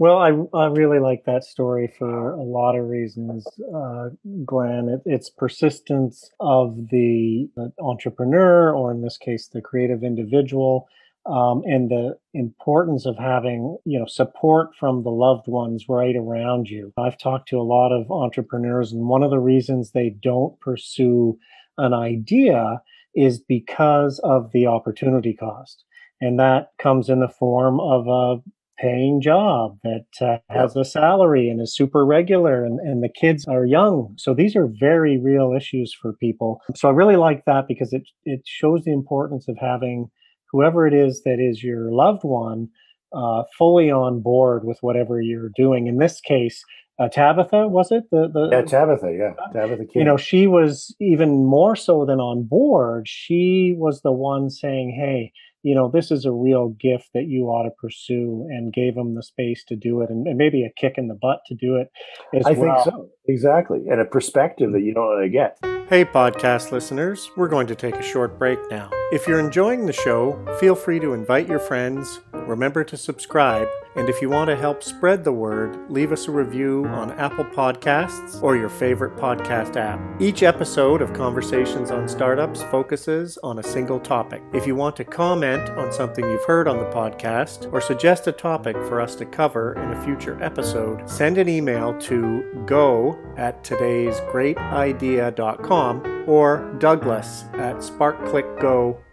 Well, 0.00 0.18
I, 0.18 0.28
I 0.56 0.66
really 0.66 1.00
like 1.00 1.24
that 1.24 1.42
story 1.42 1.92
for 1.98 2.34
a 2.34 2.42
lot 2.42 2.76
of 2.76 2.86
reasons, 2.88 3.44
uh, 3.74 4.10
Glenn. 4.46 4.88
It, 4.88 5.02
it's 5.04 5.28
persistence 5.28 6.30
of 6.38 6.76
the, 6.90 7.48
the, 7.56 7.72
entrepreneur, 7.80 8.72
or 8.72 8.92
in 8.92 9.02
this 9.02 9.18
case, 9.18 9.48
the 9.48 9.60
creative 9.60 10.04
individual, 10.04 10.86
um, 11.26 11.62
and 11.64 11.90
the 11.90 12.16
importance 12.32 13.06
of 13.06 13.18
having 13.18 13.76
you 13.84 13.98
know 13.98 14.06
support 14.06 14.68
from 14.78 15.02
the 15.02 15.10
loved 15.10 15.48
ones 15.48 15.86
right 15.88 16.14
around 16.14 16.68
you. 16.68 16.92
I've 16.96 17.18
talked 17.18 17.48
to 17.48 17.58
a 17.58 17.62
lot 17.62 17.90
of 17.90 18.08
entrepreneurs, 18.08 18.92
and 18.92 19.08
one 19.08 19.24
of 19.24 19.30
the 19.30 19.40
reasons 19.40 19.90
they 19.90 20.10
don't 20.10 20.58
pursue 20.60 21.36
an 21.76 21.92
idea 21.92 22.82
is 23.16 23.40
because 23.40 24.20
of 24.22 24.52
the 24.52 24.68
opportunity 24.68 25.34
cost 25.34 25.84
and 26.20 26.38
that 26.38 26.70
comes 26.78 27.08
in 27.08 27.20
the 27.20 27.28
form 27.28 27.80
of 27.80 28.06
a 28.06 28.42
paying 28.78 29.20
job 29.20 29.78
that 29.82 30.06
uh, 30.20 30.38
has 30.48 30.76
a 30.76 30.84
salary 30.84 31.48
and 31.48 31.60
is 31.60 31.74
super 31.74 32.04
regular 32.04 32.64
and, 32.64 32.78
and 32.80 33.02
the 33.02 33.08
kids 33.08 33.46
are 33.46 33.64
young. 33.64 34.14
So 34.16 34.34
these 34.34 34.54
are 34.56 34.68
very 34.78 35.18
real 35.18 35.52
issues 35.56 35.94
for 36.00 36.12
people. 36.14 36.60
So 36.74 36.88
i 36.88 36.92
really 36.92 37.16
like 37.16 37.44
that 37.46 37.66
because 37.68 37.92
it, 37.92 38.02
it 38.24 38.42
shows 38.44 38.84
the 38.84 38.92
importance 38.92 39.48
of 39.48 39.56
having 39.60 40.10
whoever 40.50 40.86
it 40.86 40.94
is 40.94 41.22
that 41.24 41.38
is 41.40 41.62
your 41.62 41.92
loved 41.92 42.24
one 42.24 42.68
uh, 43.12 43.42
fully 43.56 43.90
on 43.90 44.20
board 44.20 44.64
with 44.64 44.78
whatever 44.80 45.20
you're 45.20 45.50
doing. 45.56 45.86
In 45.86 45.98
this 45.98 46.20
case 46.20 46.64
uh, 46.98 47.08
Tabitha, 47.08 47.68
was 47.68 47.92
it? 47.92 48.04
The 48.10 48.28
the 48.28 48.48
yeah 48.50 48.62
Tabitha, 48.62 49.14
yeah. 49.16 49.34
Tabitha 49.52 49.84
King. 49.84 50.00
You 50.00 50.04
know, 50.04 50.16
she 50.16 50.46
was 50.46 50.94
even 51.00 51.46
more 51.46 51.76
so 51.76 52.04
than 52.04 52.18
on 52.18 52.42
board. 52.42 53.06
She 53.08 53.74
was 53.76 54.02
the 54.02 54.10
one 54.12 54.50
saying, 54.50 54.96
"Hey, 54.98 55.32
you 55.68 55.74
know, 55.74 55.90
this 55.92 56.10
is 56.10 56.24
a 56.24 56.32
real 56.32 56.70
gift 56.80 57.10
that 57.12 57.26
you 57.26 57.44
ought 57.48 57.64
to 57.64 57.70
pursue 57.70 58.46
and 58.48 58.72
gave 58.72 58.94
them 58.94 59.14
the 59.14 59.22
space 59.22 59.62
to 59.64 59.76
do 59.76 60.00
it 60.00 60.08
and, 60.08 60.26
and 60.26 60.38
maybe 60.38 60.64
a 60.64 60.70
kick 60.80 60.94
in 60.96 61.08
the 61.08 61.14
butt 61.14 61.40
to 61.46 61.54
do 61.54 61.76
it 61.76 61.88
as 62.34 62.46
I 62.46 62.52
well. 62.52 62.82
think 62.82 62.94
so. 62.94 63.08
Exactly. 63.26 63.80
And 63.90 64.00
a 64.00 64.06
perspective 64.06 64.72
that 64.72 64.80
you 64.80 64.94
don't 64.94 65.04
want 65.04 65.24
to 65.24 65.28
get. 65.28 65.58
Hey, 65.90 66.06
podcast 66.06 66.72
listeners, 66.72 67.30
we're 67.36 67.48
going 67.48 67.66
to 67.66 67.74
take 67.74 67.96
a 67.96 68.02
short 68.02 68.38
break 68.38 68.58
now. 68.70 68.88
If 69.12 69.26
you're 69.26 69.38
enjoying 69.38 69.84
the 69.84 69.92
show, 69.92 70.42
feel 70.58 70.74
free 70.74 71.00
to 71.00 71.12
invite 71.12 71.46
your 71.46 71.58
friends, 71.58 72.20
remember 72.32 72.82
to 72.84 72.96
subscribe, 72.96 73.68
and 73.98 74.08
if 74.08 74.22
you 74.22 74.30
want 74.30 74.48
to 74.48 74.54
help 74.54 74.84
spread 74.84 75.24
the 75.24 75.32
word, 75.32 75.90
leave 75.90 76.12
us 76.12 76.28
a 76.28 76.30
review 76.30 76.86
on 76.86 77.10
Apple 77.18 77.44
Podcasts 77.44 78.40
or 78.40 78.56
your 78.56 78.68
favorite 78.68 79.16
podcast 79.16 79.74
app. 79.74 79.98
Each 80.22 80.44
episode 80.44 81.02
of 81.02 81.12
Conversations 81.12 81.90
on 81.90 82.08
Startups 82.08 82.62
focuses 82.62 83.36
on 83.42 83.58
a 83.58 83.62
single 83.62 83.98
topic. 83.98 84.40
If 84.54 84.68
you 84.68 84.76
want 84.76 84.94
to 84.96 85.04
comment 85.04 85.68
on 85.70 85.92
something 85.92 86.24
you've 86.24 86.44
heard 86.44 86.68
on 86.68 86.78
the 86.78 86.84
podcast 86.84 87.72
or 87.72 87.80
suggest 87.80 88.28
a 88.28 88.32
topic 88.32 88.76
for 88.86 89.00
us 89.00 89.16
to 89.16 89.26
cover 89.26 89.72
in 89.74 89.90
a 89.90 90.00
future 90.04 90.40
episode, 90.40 91.10
send 91.10 91.36
an 91.36 91.48
email 91.48 91.98
to 92.02 92.62
go 92.66 93.18
at 93.36 93.64
today'sgreatidea.com 93.64 96.24
or 96.28 96.72
Douglas 96.78 97.46
at 97.54 97.78
sparkclickgo.com. 97.78 99.07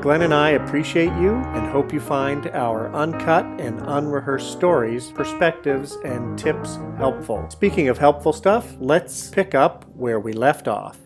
Glenn 0.00 0.22
and 0.22 0.32
I 0.32 0.50
appreciate 0.50 1.12
you 1.20 1.34
and 1.34 1.66
hope 1.66 1.92
you 1.92 1.98
find 2.00 2.46
our 2.50 2.94
uncut 2.94 3.44
and 3.60 3.80
unrehearsed 3.86 4.52
stories, 4.52 5.10
perspectives, 5.10 5.96
and 6.04 6.38
tips 6.38 6.78
helpful. 6.96 7.44
Speaking 7.50 7.88
of 7.88 7.98
helpful 7.98 8.32
stuff, 8.32 8.76
let's 8.78 9.28
pick 9.28 9.54
up 9.54 9.84
where 9.96 10.20
we 10.20 10.32
left 10.32 10.68
off. 10.68 10.98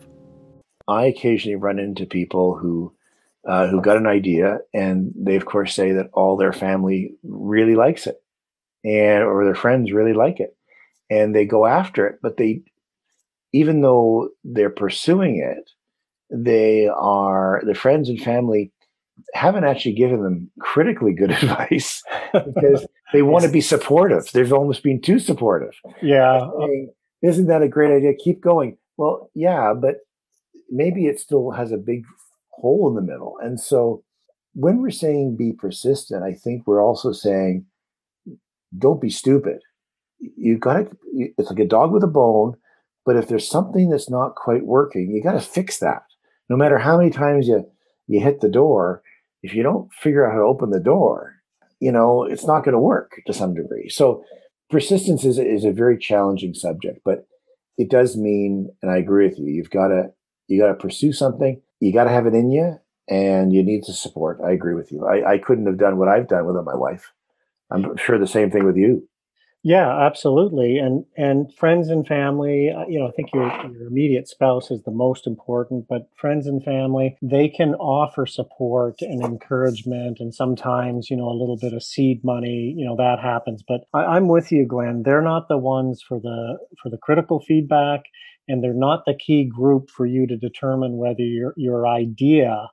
I 0.87 1.05
occasionally 1.05 1.55
run 1.55 1.79
into 1.79 2.05
people 2.05 2.55
who 2.55 2.93
uh, 3.47 3.67
who 3.67 3.81
got 3.81 3.97
an 3.97 4.07
idea 4.07 4.59
and 4.73 5.13
they 5.15 5.35
of 5.35 5.45
course 5.45 5.73
say 5.75 5.91
that 5.91 6.09
all 6.13 6.35
their 6.35 6.53
family 6.53 7.13
really 7.23 7.75
likes 7.75 8.07
it 8.07 8.21
and 8.83 9.23
or 9.23 9.45
their 9.45 9.55
friends 9.55 9.91
really 9.91 10.13
like 10.13 10.39
it 10.39 10.55
and 11.11 11.35
they 11.35 11.45
go 11.45 11.65
after 11.67 12.07
it 12.07 12.19
but 12.23 12.37
they 12.37 12.63
even 13.53 13.81
though 13.81 14.29
they're 14.43 14.71
pursuing 14.71 15.37
it 15.37 15.69
they 16.29 16.87
are 16.87 17.61
the 17.65 17.75
friends 17.75 18.09
and 18.09 18.19
family 18.19 18.71
haven't 19.33 19.63
actually 19.63 19.93
given 19.93 20.23
them 20.23 20.51
critically 20.59 21.13
good 21.13 21.31
advice 21.43 22.03
because 22.33 22.85
they 23.13 23.21
want 23.21 23.45
to 23.45 23.51
be 23.51 23.61
supportive. 23.61 24.29
They've 24.33 24.51
almost 24.51 24.83
been 24.83 25.01
too 25.01 25.19
supportive. 25.19 25.73
Yeah. 26.01 26.49
saying, 26.59 26.93
isn't 27.21 27.47
that 27.47 27.61
a 27.61 27.67
great 27.67 27.95
idea? 27.95 28.13
Keep 28.13 28.41
going. 28.41 28.77
Well 28.97 29.29
yeah 29.33 29.73
but 29.73 29.97
maybe 30.69 31.07
it 31.07 31.19
still 31.19 31.51
has 31.51 31.71
a 31.71 31.77
big 31.77 32.03
hole 32.51 32.87
in 32.89 32.95
the 32.95 33.01
middle. 33.01 33.37
And 33.41 33.59
so 33.59 34.03
when 34.55 34.81
we're 34.81 34.89
saying 34.89 35.35
be 35.35 35.51
persistent 35.51 36.23
i 36.23 36.33
think 36.33 36.65
we're 36.65 36.83
also 36.83 37.11
saying 37.11 37.65
don't 38.77 39.01
be 39.01 39.09
stupid. 39.09 39.59
You 40.19 40.57
got 40.57 40.73
to 40.73 40.97
it's 41.37 41.49
like 41.49 41.59
a 41.59 41.67
dog 41.67 41.91
with 41.91 42.03
a 42.03 42.07
bone 42.07 42.55
but 43.05 43.15
if 43.15 43.27
there's 43.27 43.47
something 43.47 43.89
that's 43.89 44.09
not 44.09 44.35
quite 44.35 44.65
working 44.65 45.11
you 45.11 45.21
got 45.21 45.33
to 45.33 45.39
fix 45.39 45.79
that 45.79 46.03
no 46.49 46.57
matter 46.57 46.77
how 46.77 46.97
many 46.97 47.09
times 47.09 47.47
you 47.47 47.65
you 48.07 48.21
hit 48.21 48.41
the 48.41 48.49
door 48.49 49.01
if 49.41 49.53
you 49.53 49.63
don't 49.63 49.91
figure 49.93 50.25
out 50.25 50.33
how 50.33 50.39
to 50.39 50.45
open 50.45 50.69
the 50.71 50.79
door 50.79 51.35
you 51.79 51.91
know 51.91 52.23
it's 52.23 52.45
not 52.45 52.63
going 52.63 52.73
to 52.73 52.79
work 52.79 53.21
to 53.27 53.33
some 53.33 53.53
degree. 53.53 53.89
So 53.89 54.23
persistence 54.69 55.23
is, 55.25 55.37
is 55.37 55.63
a 55.63 55.71
very 55.71 55.97
challenging 55.97 56.53
subject 56.53 56.99
but 57.05 57.27
it 57.77 57.89
does 57.89 58.15
mean 58.15 58.69
and 58.81 58.89
i 58.89 58.97
agree 58.97 59.27
with 59.27 59.37
you 59.37 59.45
you've 59.45 59.69
got 59.69 59.89
to 59.89 60.09
you 60.47 60.59
got 60.59 60.67
to 60.67 60.75
pursue 60.75 61.11
something. 61.11 61.61
You 61.79 61.93
got 61.93 62.05
to 62.05 62.11
have 62.11 62.27
it 62.27 62.33
in 62.33 62.51
you 62.51 62.79
and 63.09 63.53
you 63.53 63.63
need 63.63 63.83
to 63.83 63.93
support. 63.93 64.39
I 64.45 64.51
agree 64.51 64.75
with 64.75 64.91
you. 64.91 65.05
I, 65.05 65.33
I 65.33 65.37
couldn't 65.37 65.67
have 65.67 65.77
done 65.77 65.97
what 65.97 66.07
i've 66.07 66.27
done 66.27 66.45
without 66.45 66.65
my 66.65 66.75
wife. 66.75 67.11
I'm 67.71 67.97
sure 67.97 68.19
the 68.19 68.27
same 68.27 68.51
thing 68.51 68.65
with 68.65 68.77
you 68.77 69.07
Yeah, 69.67 69.99
absolutely. 70.05 70.77
And 70.77 71.05
and 71.17 71.51
friends 71.55 71.89
and 71.89 72.05
family, 72.07 72.69
uh, 72.69 72.85
you 72.87 72.99
know, 72.99 73.07
I 73.07 73.11
think 73.13 73.33
your 73.33 73.47
your 73.71 73.87
immediate 73.87 74.27
spouse 74.27 74.69
is 74.69 74.83
the 74.83 74.91
most 74.91 75.25
important, 75.25 75.87
but 75.89 76.07
friends 76.15 76.45
and 76.45 76.63
family, 76.63 77.17
they 77.23 77.49
can 77.49 77.73
offer 77.75 78.27
support 78.27 79.01
and 79.01 79.23
encouragement 79.23 80.19
and 80.19 80.35
sometimes, 80.35 81.09
you 81.09 81.17
know, 81.17 81.27
a 81.29 81.33
little 81.39 81.57
bit 81.57 81.73
of 81.73 81.81
seed 81.81 82.23
money, 82.23 82.75
you 82.77 82.85
know, 82.85 82.95
that 82.97 83.19
happens. 83.19 83.63
But 83.67 83.81
I, 83.91 84.05
I'm 84.05 84.27
with 84.27 84.51
you, 84.51 84.67
Glenn. 84.67 85.01
They're 85.03 85.23
not 85.23 85.47
the 85.49 85.57
ones 85.57 85.99
for 86.07 86.19
the 86.19 86.59
for 86.83 86.91
the 86.91 86.99
critical 86.99 87.39
feedback 87.39 88.03
and 88.47 88.63
they're 88.63 88.73
not 88.73 89.05
the 89.07 89.15
key 89.15 89.45
group 89.45 89.89
for 89.89 90.05
you 90.05 90.27
to 90.27 90.37
determine 90.37 90.97
whether 90.97 91.23
your 91.23 91.55
your 91.57 91.87
idea 91.87 92.67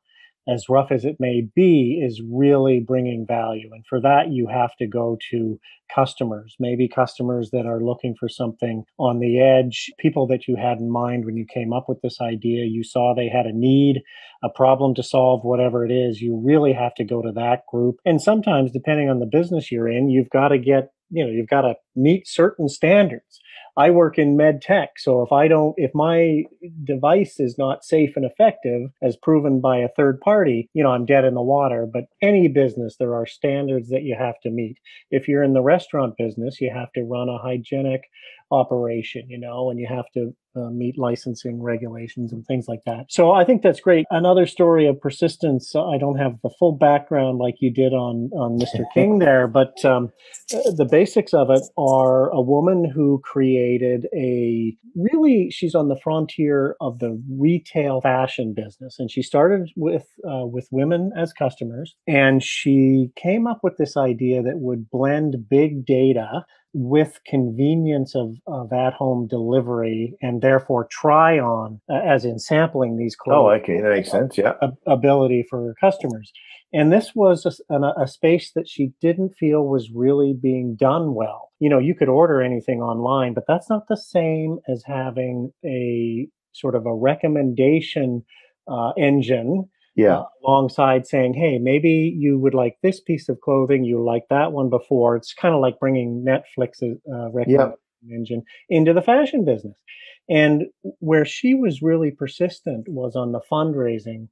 as 0.49 0.69
rough 0.69 0.91
as 0.91 1.05
it 1.05 1.17
may 1.21 1.47
be, 1.55 2.03
is 2.05 2.23
really 2.29 2.81
bringing 2.81 3.27
value. 3.27 3.71
And 3.73 3.85
for 3.89 4.01
that, 4.01 4.33
you 4.33 4.49
have 4.49 4.75
to 4.77 4.87
go 4.87 5.17
to 5.31 5.59
customers, 5.95 6.57
maybe 6.59 6.89
customers 6.89 7.51
that 7.53 7.67
are 7.67 7.81
looking 7.81 8.15
for 8.19 8.29
something 8.29 8.85
on 8.99 9.19
the 9.19 9.41
edge, 9.41 9.91
people 9.99 10.27
that 10.27 10.49
you 10.49 10.57
had 10.57 10.79
in 10.79 10.91
mind 10.91 11.25
when 11.25 11.37
you 11.37 11.47
came 11.53 11.73
up 11.73 11.89
with 11.89 12.01
this 12.03 12.21
idea. 12.21 12.65
You 12.65 12.83
saw 12.83 13.15
they 13.15 13.29
had 13.29 13.47
a 13.47 13.57
need, 13.57 14.01
a 14.43 14.49
problem 14.49 14.95
to 14.95 15.03
solve, 15.03 15.45
whatever 15.45 15.85
it 15.85 15.93
is. 15.93 16.21
You 16.21 16.41
really 16.45 16.73
have 16.73 16.95
to 16.97 17.05
go 17.05 17.23
to 17.23 17.33
that 17.33 17.61
group. 17.71 17.97
And 18.05 18.21
sometimes, 18.21 18.73
depending 18.73 19.11
on 19.11 19.21
the 19.21 19.27
business 19.31 19.71
you're 19.71 19.89
in, 19.89 20.09
you've 20.09 20.31
got 20.31 20.49
to 20.49 20.59
get, 20.59 20.91
you 21.11 21.25
know, 21.25 21.31
you've 21.31 21.49
got 21.49 21.63
to 21.63 21.75
meet 21.95 22.27
certain 22.27 22.69
standards. 22.69 23.41
I 23.77 23.91
work 23.91 24.19
in 24.19 24.37
med 24.37 24.61
tech. 24.61 24.99
So 24.99 25.23
if 25.23 25.33
I 25.33 25.49
don't, 25.49 25.75
if 25.79 25.95
my 25.95 26.45
device 26.85 27.41
is 27.41 27.57
not 27.57 27.85
safe 27.85 28.17
and 28.17 28.25
effective 28.25 28.91
as 29.03 29.17
proven 29.17 29.61
by 29.61 29.79
a 29.79 29.89
third 29.89 30.21
party, 30.21 30.69
you 30.75 30.83
know, 30.83 30.91
I'm 30.91 31.07
dead 31.07 31.25
in 31.25 31.35
the 31.35 31.43
water. 31.43 31.87
But 31.91 32.05
any 32.21 32.49
business, 32.49 32.97
there 32.99 33.15
are 33.15 33.27
standards 33.27 33.89
that 33.89 34.03
you 34.03 34.15
have 34.19 34.39
to 34.43 34.51
meet. 34.51 34.77
If 35.11 35.27
you're 35.27 35.43
in 35.43 35.55
the 35.55 35.63
restaurant 35.63 36.17
business, 36.19 36.61
you 36.61 36.71
have 36.73 36.93
to 36.93 37.03
run 37.05 37.31
a 37.31 37.39
hygienic 37.39 38.03
operation, 38.51 39.31
you 39.31 39.39
know, 39.39 39.71
and 39.71 39.81
you 39.81 39.87
have 39.87 40.11
to 40.15 40.35
uh, 40.55 40.71
meet 40.71 40.99
licensing 40.99 41.63
regulations 41.63 42.33
and 42.33 42.47
things 42.47 42.67
like 42.69 42.81
that. 42.87 43.07
So 43.09 43.33
I 43.33 43.45
think 43.45 43.63
that's 43.63 43.81
great. 43.81 44.07
Another 44.11 44.47
story 44.47 44.87
of 44.87 45.01
persistence. 45.01 45.75
I 45.75 45.99
don't 45.99 46.19
have 46.19 46.39
the 46.43 46.51
full 46.59 46.73
background 46.73 47.39
like 47.39 47.57
you 47.61 47.73
did 47.73 47.93
on 47.93 48.31
on 48.35 48.59
Mr. 48.59 48.85
King 48.95 49.19
there, 49.19 49.47
but 49.47 49.85
um, 49.85 50.11
the 50.51 50.87
basics 50.91 51.33
of 51.33 51.51
it 51.51 51.63
are 51.79 52.31
a 52.31 52.41
woman 52.41 52.85
who 52.85 53.21
created 53.25 54.07
a 54.15 54.77
really 54.97 55.51
she's 55.51 55.75
on 55.75 55.89
the 55.89 55.99
frontier 56.03 56.77
of 56.81 56.99
the 56.99 57.21
retail 57.39 58.01
fashion 58.01 58.55
business, 58.55 58.97
and 58.99 59.11
she 59.11 59.23
started 59.23 59.71
with 59.77 60.07
uh, 60.29 60.47
with 60.47 60.69
women 60.71 61.13
as 61.17 61.33
customers, 61.33 61.95
and 62.07 62.43
she 62.43 63.11
came 63.17 63.47
up 63.47 63.61
with 63.63 63.77
this 63.77 63.97
idea 63.97 64.43
that 64.43 64.59
would 64.59 64.91
blend 64.91 65.49
big 65.49 65.85
data 65.87 66.45
with 66.75 67.21
convenience 67.27 68.15
of, 68.15 68.35
of 68.47 68.73
at-home 68.73 69.27
delivery 69.27 70.15
and 70.23 70.41
therefore 70.41 70.87
try 70.91 71.39
on 71.39 71.81
uh, 71.91 71.97
as 71.97 72.25
in 72.25 72.39
sampling 72.39 72.97
these 72.97 73.15
clothes. 73.15 73.37
oh 73.37 73.51
okay 73.51 73.81
that 73.81 73.91
makes 73.91 74.11
sense 74.11 74.39
yeah 74.39 74.55
ab- 74.63 74.77
ability 74.87 75.45
for 75.51 75.75
customers 75.81 76.33
and 76.73 76.91
this 76.91 77.15
was 77.15 77.61
a, 77.71 77.75
a 78.01 78.09
space 78.09 78.53
that 78.55 78.69
she 78.69 78.93
didn't 79.03 79.35
feel 79.39 79.67
was 79.67 79.91
really 79.95 80.33
being 80.33 80.75
done 80.75 81.15
well 81.15 81.51
you 81.59 81.69
know 81.69 81.79
you 81.79 81.95
could 81.95 82.09
order 82.09 82.41
anything 82.41 82.81
online 82.81 83.35
but 83.35 83.45
that's 83.47 83.69
not 83.69 83.87
the 83.89 83.97
same 83.97 84.59
as 84.69 84.83
having 84.87 85.53
a 85.65 86.27
sort 86.53 86.75
of 86.75 86.87
a 86.87 86.95
recommendation 86.95 88.25
uh, 88.69 88.93
engine 88.97 89.69
yeah 89.95 90.19
uh, 90.19 90.25
alongside 90.45 91.07
saying, 91.07 91.35
hey, 91.35 91.59
maybe 91.59 92.15
you 92.17 92.39
would 92.39 92.55
like 92.55 92.77
this 92.83 93.01
piece 93.01 93.29
of 93.29 93.41
clothing, 93.41 93.85
you 93.85 94.03
like 94.03 94.25
that 94.31 94.53
one 94.53 94.71
before. 94.71 95.17
It's 95.17 95.35
kind 95.35 95.55
of 95.55 95.61
like 95.61 95.79
bringing 95.79 96.25
Netflix's 96.27 96.99
uh, 97.13 97.31
recommendation 97.31 97.77
engine 98.11 98.43
into 98.69 98.93
the 98.93 99.03
fashion 99.03 99.45
business. 99.45 99.79
And 100.29 100.65
where 100.99 101.25
she 101.25 101.55
was 101.55 101.83
really 101.83 102.11
persistent 102.11 102.89
was 102.89 103.17
on 103.17 103.33
the 103.33 103.41
fundraising 103.51 104.29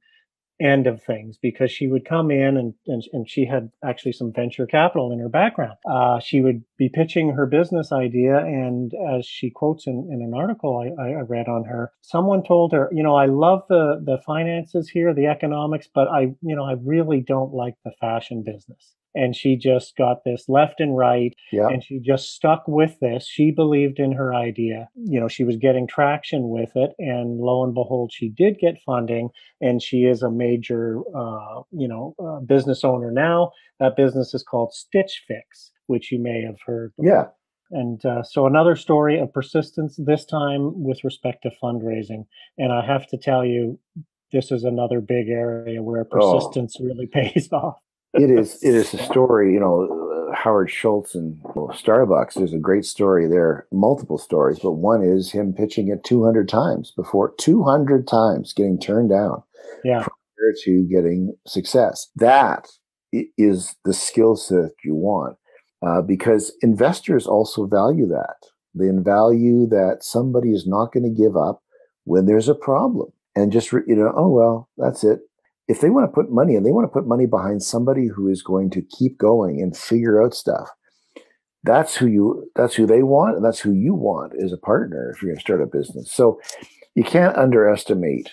end 0.61 0.87
of 0.87 1.03
things 1.03 1.37
because 1.41 1.71
she 1.71 1.87
would 1.87 2.05
come 2.05 2.31
in 2.31 2.57
and, 2.57 2.73
and, 2.87 3.03
and 3.13 3.29
she 3.29 3.45
had 3.45 3.71
actually 3.83 4.13
some 4.13 4.31
venture 4.33 4.65
capital 4.65 5.11
in 5.11 5.19
her 5.19 5.29
background. 5.29 5.77
Uh, 5.89 6.19
she 6.19 6.41
would 6.41 6.63
be 6.77 6.89
pitching 6.89 7.31
her 7.31 7.45
business 7.45 7.91
idea. 7.91 8.37
And 8.37 8.91
as 9.15 9.25
she 9.25 9.49
quotes 9.49 9.87
in, 9.87 10.09
in 10.11 10.21
an 10.21 10.33
article 10.33 10.77
I, 10.77 11.11
I 11.11 11.21
read 11.21 11.47
on 11.47 11.65
her, 11.65 11.91
someone 12.01 12.43
told 12.43 12.71
her, 12.73 12.89
you 12.91 13.03
know, 13.03 13.15
I 13.15 13.25
love 13.25 13.63
the, 13.69 14.01
the 14.03 14.19
finances 14.25 14.89
here, 14.89 15.13
the 15.13 15.27
economics, 15.27 15.87
but 15.93 16.07
I, 16.07 16.33
you 16.41 16.55
know, 16.55 16.63
I 16.63 16.73
really 16.83 17.21
don't 17.21 17.53
like 17.53 17.75
the 17.83 17.91
fashion 17.99 18.43
business. 18.43 18.95
And 19.13 19.35
she 19.35 19.57
just 19.57 19.95
got 19.97 20.23
this 20.23 20.45
left 20.47 20.79
and 20.79 20.95
right 20.97 21.35
yeah 21.51 21.67
and 21.67 21.83
she 21.83 21.99
just 21.99 22.33
stuck 22.33 22.63
with 22.67 22.99
this. 22.99 23.27
She 23.27 23.51
believed 23.51 23.99
in 23.99 24.11
her 24.13 24.33
idea. 24.33 24.89
You 24.95 25.19
know, 25.19 25.27
she 25.27 25.43
was 25.43 25.57
getting 25.57 25.87
traction 25.87 26.49
with 26.49 26.71
it, 26.75 26.91
and 26.99 27.39
lo 27.39 27.63
and 27.63 27.73
behold, 27.73 28.11
she 28.13 28.29
did 28.29 28.59
get 28.59 28.81
funding, 28.85 29.29
and 29.59 29.81
she 29.81 30.03
is 30.03 30.21
a 30.21 30.31
major, 30.31 30.99
uh, 31.15 31.61
you 31.71 31.87
know, 31.87 32.15
uh, 32.23 32.39
business 32.39 32.83
owner 32.83 33.11
now. 33.11 33.51
That 33.79 33.95
business 33.95 34.33
is 34.33 34.43
called 34.43 34.73
Stitch 34.73 35.23
Fix, 35.27 35.71
which 35.87 36.11
you 36.11 36.19
may 36.19 36.41
have 36.43 36.57
heard. 36.65 36.93
before. 36.97 37.11
yeah 37.11 37.25
And 37.71 38.03
uh, 38.05 38.23
so 38.23 38.45
another 38.45 38.75
story 38.75 39.19
of 39.19 39.33
persistence, 39.33 39.95
this 39.97 40.25
time 40.25 40.83
with 40.83 41.03
respect 41.03 41.43
to 41.43 41.51
fundraising. 41.61 42.25
And 42.57 42.71
I 42.71 42.85
have 42.85 43.07
to 43.07 43.17
tell 43.17 43.45
you, 43.45 43.79
this 44.31 44.51
is 44.51 44.63
another 44.63 45.01
big 45.01 45.29
area 45.29 45.81
where 45.81 46.01
oh. 46.01 46.05
persistence 46.05 46.77
oh. 46.79 46.85
really 46.85 47.07
pays 47.11 47.49
off. 47.51 47.79
It 48.13 48.29
is. 48.29 48.59
It 48.63 48.75
is 48.75 48.93
a 48.93 48.97
story. 49.03 49.53
You 49.53 49.59
know, 49.59 50.29
uh, 50.31 50.35
Howard 50.35 50.69
Schultz 50.69 51.15
and 51.15 51.39
well, 51.55 51.69
Starbucks. 51.69 52.35
There's 52.35 52.53
a 52.53 52.59
great 52.59 52.85
story 52.85 53.27
there. 53.27 53.67
Multiple 53.71 54.17
stories, 54.17 54.59
but 54.59 54.73
one 54.73 55.03
is 55.03 55.31
him 55.31 55.53
pitching 55.53 55.89
it 55.89 56.03
200 56.03 56.47
times 56.47 56.91
before 56.95 57.33
200 57.39 58.07
times 58.07 58.53
getting 58.53 58.79
turned 58.79 59.09
down. 59.09 59.43
Yeah. 59.83 59.99
Prior 60.03 60.53
to 60.63 60.87
getting 60.91 61.35
success. 61.47 62.07
That 62.15 62.67
is 63.11 63.75
the 63.83 63.93
skill 63.93 64.35
set 64.35 64.71
you 64.83 64.95
want, 64.95 65.37
uh, 65.85 66.01
because 66.01 66.53
investors 66.61 67.27
also 67.27 67.65
value 67.65 68.07
that. 68.07 68.37
They 68.73 68.89
value 68.91 69.67
that 69.67 69.97
somebody 70.01 70.51
is 70.51 70.65
not 70.65 70.93
going 70.93 71.03
to 71.03 71.21
give 71.21 71.35
up 71.35 71.61
when 72.05 72.25
there's 72.25 72.47
a 72.47 72.55
problem 72.55 73.11
and 73.35 73.51
just 73.51 73.71
you 73.71 73.95
know 73.95 74.11
oh 74.15 74.29
well 74.29 74.69
that's 74.77 75.03
it 75.03 75.19
if 75.67 75.81
they 75.81 75.89
want 75.89 76.05
to 76.05 76.13
put 76.13 76.31
money 76.31 76.55
and 76.55 76.65
they 76.65 76.71
want 76.71 76.85
to 76.85 76.93
put 76.93 77.07
money 77.07 77.25
behind 77.25 77.63
somebody 77.63 78.07
who 78.07 78.27
is 78.27 78.41
going 78.41 78.69
to 78.71 78.81
keep 78.81 79.17
going 79.17 79.61
and 79.61 79.77
figure 79.77 80.21
out 80.21 80.33
stuff. 80.33 80.69
That's 81.63 81.95
who 81.95 82.07
you 82.07 82.49
that's 82.55 82.75
who 82.75 82.87
they 82.87 83.03
want 83.03 83.35
and 83.35 83.45
that's 83.45 83.59
who 83.59 83.71
you 83.71 83.93
want 83.93 84.33
as 84.43 84.51
a 84.51 84.57
partner 84.57 85.11
if 85.11 85.21
you're 85.21 85.31
going 85.31 85.37
to 85.37 85.41
start 85.41 85.61
a 85.61 85.67
business. 85.67 86.11
So 86.11 86.39
you 86.95 87.03
can't 87.03 87.37
underestimate 87.37 88.29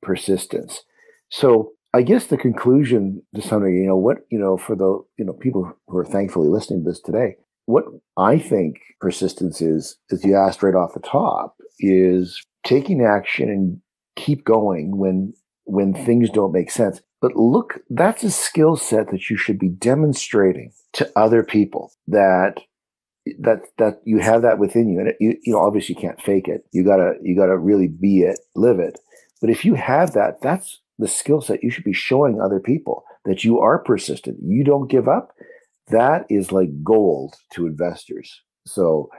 persistence. 0.00 0.82
So 1.28 1.72
i 1.94 2.02
guess 2.02 2.26
the 2.26 2.36
conclusion 2.36 3.22
to 3.34 3.42
some 3.42 3.60
degree 3.60 3.80
you 3.80 3.86
know 3.86 3.96
what 3.96 4.18
you 4.30 4.38
know 4.38 4.56
for 4.56 4.74
the 4.74 4.98
you 5.18 5.24
know 5.24 5.32
people 5.32 5.72
who 5.86 5.96
are 5.96 6.04
thankfully 6.04 6.48
listening 6.48 6.82
to 6.82 6.90
this 6.90 7.00
today 7.00 7.36
what 7.66 7.84
i 8.16 8.38
think 8.38 8.76
persistence 9.00 9.60
is 9.60 9.96
as 10.10 10.24
you 10.24 10.34
asked 10.34 10.62
right 10.62 10.74
off 10.74 10.94
the 10.94 11.00
top 11.00 11.56
is 11.78 12.40
taking 12.64 13.04
action 13.04 13.48
and 13.48 13.80
keep 14.16 14.44
going 14.44 14.96
when 14.96 15.32
when 15.64 15.94
things 15.94 16.30
don't 16.30 16.52
make 16.52 16.70
sense. 16.70 17.00
But 17.20 17.36
look, 17.36 17.80
that's 17.88 18.24
a 18.24 18.30
skill 18.30 18.76
set 18.76 19.10
that 19.10 19.30
you 19.30 19.36
should 19.36 19.58
be 19.58 19.68
demonstrating 19.68 20.72
to 20.94 21.10
other 21.16 21.42
people 21.42 21.92
that 22.08 22.60
that 23.38 23.62
that 23.78 24.00
you 24.04 24.18
have 24.18 24.42
that 24.42 24.58
within 24.58 24.88
you. 24.88 24.98
And 24.98 25.08
it, 25.08 25.16
you 25.20 25.38
you 25.42 25.52
know 25.52 25.60
obviously 25.60 25.94
you 25.94 26.00
can't 26.00 26.20
fake 26.20 26.48
it. 26.48 26.64
You 26.72 26.84
gotta 26.84 27.14
you 27.22 27.36
gotta 27.36 27.56
really 27.56 27.88
be 27.88 28.22
it, 28.22 28.40
live 28.56 28.78
it. 28.78 28.98
But 29.40 29.50
if 29.50 29.64
you 29.64 29.74
have 29.74 30.12
that, 30.12 30.40
that's 30.40 30.80
the 30.98 31.08
skill 31.08 31.40
set 31.40 31.62
you 31.62 31.70
should 31.70 31.84
be 31.84 31.92
showing 31.92 32.40
other 32.40 32.60
people 32.60 33.04
that 33.24 33.44
you 33.44 33.60
are 33.60 33.78
persistent. 33.78 34.38
You 34.42 34.64
don't 34.64 34.90
give 34.90 35.08
up. 35.08 35.32
That 35.88 36.26
is 36.28 36.52
like 36.52 36.82
gold 36.82 37.34
to 37.54 37.66
investors. 37.66 38.40
So 38.66 39.10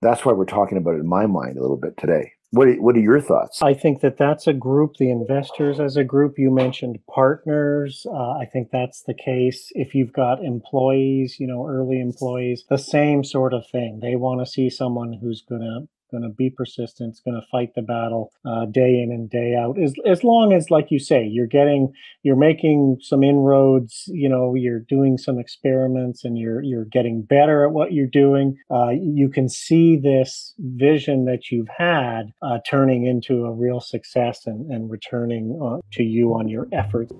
that's 0.00 0.24
why 0.24 0.32
we're 0.32 0.44
talking 0.44 0.78
about 0.78 0.94
it 0.94 1.00
in 1.00 1.08
my 1.08 1.26
mind 1.26 1.58
a 1.58 1.60
little 1.60 1.76
bit 1.76 1.96
today. 1.96 2.32
What 2.50 2.68
are, 2.68 2.74
what 2.76 2.96
are 2.96 3.00
your 3.00 3.20
thoughts? 3.20 3.60
I 3.60 3.74
think 3.74 4.00
that 4.00 4.16
that's 4.16 4.46
a 4.46 4.54
group, 4.54 4.96
the 4.98 5.10
investors 5.10 5.78
as 5.78 5.96
a 5.96 6.04
group. 6.04 6.38
You 6.38 6.50
mentioned 6.50 6.98
partners. 7.14 8.06
Uh, 8.08 8.38
I 8.38 8.46
think 8.50 8.70
that's 8.70 9.02
the 9.02 9.14
case. 9.14 9.70
If 9.74 9.94
you've 9.94 10.14
got 10.14 10.42
employees, 10.42 11.36
you 11.38 11.46
know, 11.46 11.68
early 11.68 12.00
employees, 12.00 12.64
the 12.70 12.78
same 12.78 13.22
sort 13.22 13.52
of 13.52 13.64
thing. 13.70 14.00
They 14.00 14.16
want 14.16 14.40
to 14.40 14.50
see 14.50 14.70
someone 14.70 15.18
who's 15.20 15.44
going 15.46 15.60
to 15.60 15.88
going 16.08 16.22
to 16.22 16.28
be 16.28 16.50
persistent, 16.50 17.10
it's 17.10 17.20
going 17.20 17.40
to 17.40 17.46
fight 17.50 17.74
the 17.74 17.82
battle 17.82 18.32
uh, 18.44 18.66
day 18.66 19.00
in 19.02 19.10
and 19.10 19.30
day 19.30 19.54
out. 19.54 19.78
As 19.80 19.94
as 20.06 20.24
long 20.24 20.52
as, 20.52 20.70
like 20.70 20.90
you 20.90 20.98
say, 20.98 21.24
you're 21.24 21.46
getting, 21.46 21.92
you're 22.22 22.36
making 22.36 22.98
some 23.00 23.22
inroads. 23.22 24.04
You 24.08 24.28
know, 24.28 24.54
you're 24.54 24.80
doing 24.80 25.18
some 25.18 25.38
experiments, 25.38 26.24
and 26.24 26.38
you're 26.38 26.62
you're 26.62 26.84
getting 26.86 27.22
better 27.22 27.64
at 27.64 27.72
what 27.72 27.92
you're 27.92 28.06
doing. 28.06 28.56
Uh, 28.70 28.90
you 28.90 29.28
can 29.28 29.48
see 29.48 29.96
this 29.96 30.54
vision 30.58 31.24
that 31.26 31.50
you've 31.50 31.68
had 31.76 32.32
uh, 32.42 32.58
turning 32.68 33.06
into 33.06 33.44
a 33.44 33.52
real 33.52 33.80
success 33.80 34.46
and 34.46 34.70
and 34.70 34.90
returning 34.90 35.58
uh, 35.62 35.78
to 35.92 36.02
you 36.02 36.34
on 36.34 36.48
your 36.48 36.66
efforts. 36.72 37.12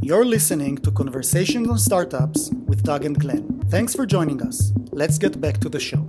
You're 0.00 0.24
listening 0.24 0.78
to 0.78 0.90
Conversations 0.90 1.68
on 1.68 1.78
Startups 1.78 2.50
with 2.66 2.82
Doug 2.82 3.04
and 3.04 3.16
Glenn. 3.18 3.60
Thanks 3.68 3.94
for 3.94 4.04
joining 4.04 4.42
us. 4.42 4.72
Let's 4.90 5.16
get 5.16 5.40
back 5.40 5.58
to 5.58 5.68
the 5.68 5.78
show 5.78 6.08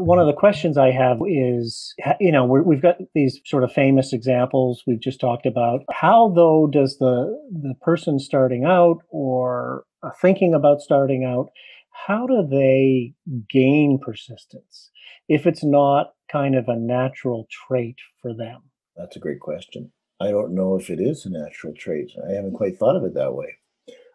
one 0.00 0.18
of 0.18 0.26
the 0.26 0.32
questions 0.32 0.76
I 0.78 0.90
have 0.90 1.18
is, 1.26 1.94
you 2.18 2.32
know, 2.32 2.44
we 2.44 2.74
have 2.76 2.82
got 2.82 2.96
these 3.14 3.40
sort 3.44 3.64
of 3.64 3.72
famous 3.72 4.12
examples 4.12 4.82
we've 4.86 5.00
just 5.00 5.20
talked 5.20 5.46
about. 5.46 5.80
How 5.90 6.32
though 6.34 6.66
does 6.66 6.98
the 6.98 7.38
the 7.50 7.74
person 7.80 8.18
starting 8.18 8.64
out 8.64 8.98
or 9.08 9.84
uh, 10.02 10.10
thinking 10.20 10.54
about 10.54 10.80
starting 10.80 11.24
out, 11.24 11.50
how 11.92 12.26
do 12.26 12.46
they 12.48 13.14
gain 13.48 13.98
persistence 14.02 14.90
if 15.28 15.46
it's 15.46 15.62
not 15.62 16.12
kind 16.30 16.54
of 16.54 16.68
a 16.68 16.76
natural 16.76 17.46
trait 17.68 17.96
for 18.22 18.34
them? 18.34 18.62
That's 18.96 19.16
a 19.16 19.20
great 19.20 19.40
question. 19.40 19.92
I 20.20 20.30
don't 20.30 20.54
know 20.54 20.76
if 20.76 20.90
it 20.90 21.00
is 21.00 21.24
a 21.24 21.30
natural 21.30 21.74
trait. 21.74 22.10
I 22.28 22.32
haven't 22.32 22.54
quite 22.54 22.78
thought 22.78 22.96
of 22.96 23.04
it 23.04 23.14
that 23.14 23.34
way. 23.34 23.56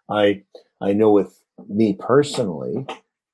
I 0.09 0.43
I 0.81 0.93
know 0.93 1.11
with 1.11 1.41
me 1.67 1.93
personally, 1.93 2.85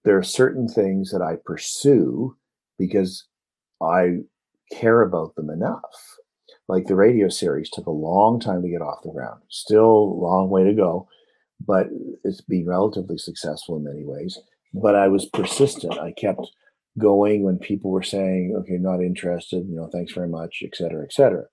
there 0.03 0.17
are 0.17 0.23
certain 0.23 0.67
things 0.67 1.11
that 1.11 1.21
I 1.21 1.35
pursue 1.43 2.35
because 2.81 3.27
I 3.79 4.21
care 4.71 5.03
about 5.03 5.35
them 5.35 5.49
enough. 5.51 6.17
Like 6.67 6.85
the 6.85 6.95
radio 6.95 7.29
series 7.29 7.69
took 7.69 7.85
a 7.85 7.91
long 7.91 8.39
time 8.39 8.61
to 8.63 8.69
get 8.69 8.81
off 8.81 9.03
the 9.03 9.11
ground. 9.11 9.41
Still 9.49 9.85
a 9.85 10.21
long 10.21 10.49
way 10.49 10.63
to 10.63 10.73
go, 10.73 11.07
but 11.59 11.87
it's 12.23 12.41
been 12.41 12.65
relatively 12.67 13.17
successful 13.17 13.77
in 13.77 13.83
many 13.83 14.03
ways. 14.03 14.39
But 14.73 14.95
I 14.95 15.07
was 15.09 15.25
persistent. 15.25 15.99
I 15.99 16.13
kept 16.13 16.41
going 16.97 17.43
when 17.43 17.59
people 17.59 17.91
were 17.91 18.03
saying, 18.03 18.55
okay, 18.59 18.77
not 18.79 19.01
interested, 19.01 19.67
you 19.67 19.75
know, 19.75 19.89
thanks 19.91 20.13
very 20.13 20.29
much, 20.29 20.63
et 20.63 20.75
cetera, 20.75 21.03
et 21.03 21.13
cetera. 21.13 21.43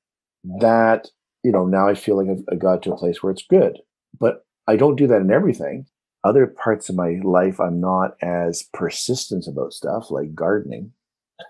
That, 0.60 1.08
you 1.42 1.52
know, 1.52 1.66
now 1.66 1.88
I 1.88 1.94
feel 1.94 2.16
like 2.16 2.30
I've, 2.30 2.44
I 2.50 2.56
got 2.56 2.82
to 2.84 2.92
a 2.92 2.96
place 2.96 3.22
where 3.22 3.32
it's 3.32 3.46
good. 3.48 3.78
But 4.18 4.46
I 4.66 4.76
don't 4.76 4.96
do 4.96 5.06
that 5.08 5.20
in 5.20 5.30
everything. 5.30 5.86
Other 6.24 6.46
parts 6.46 6.88
of 6.88 6.96
my 6.96 7.20
life, 7.22 7.60
I'm 7.60 7.80
not 7.80 8.16
as 8.22 8.64
persistent 8.72 9.46
about 9.46 9.72
stuff 9.72 10.10
like 10.10 10.34
gardening 10.34 10.92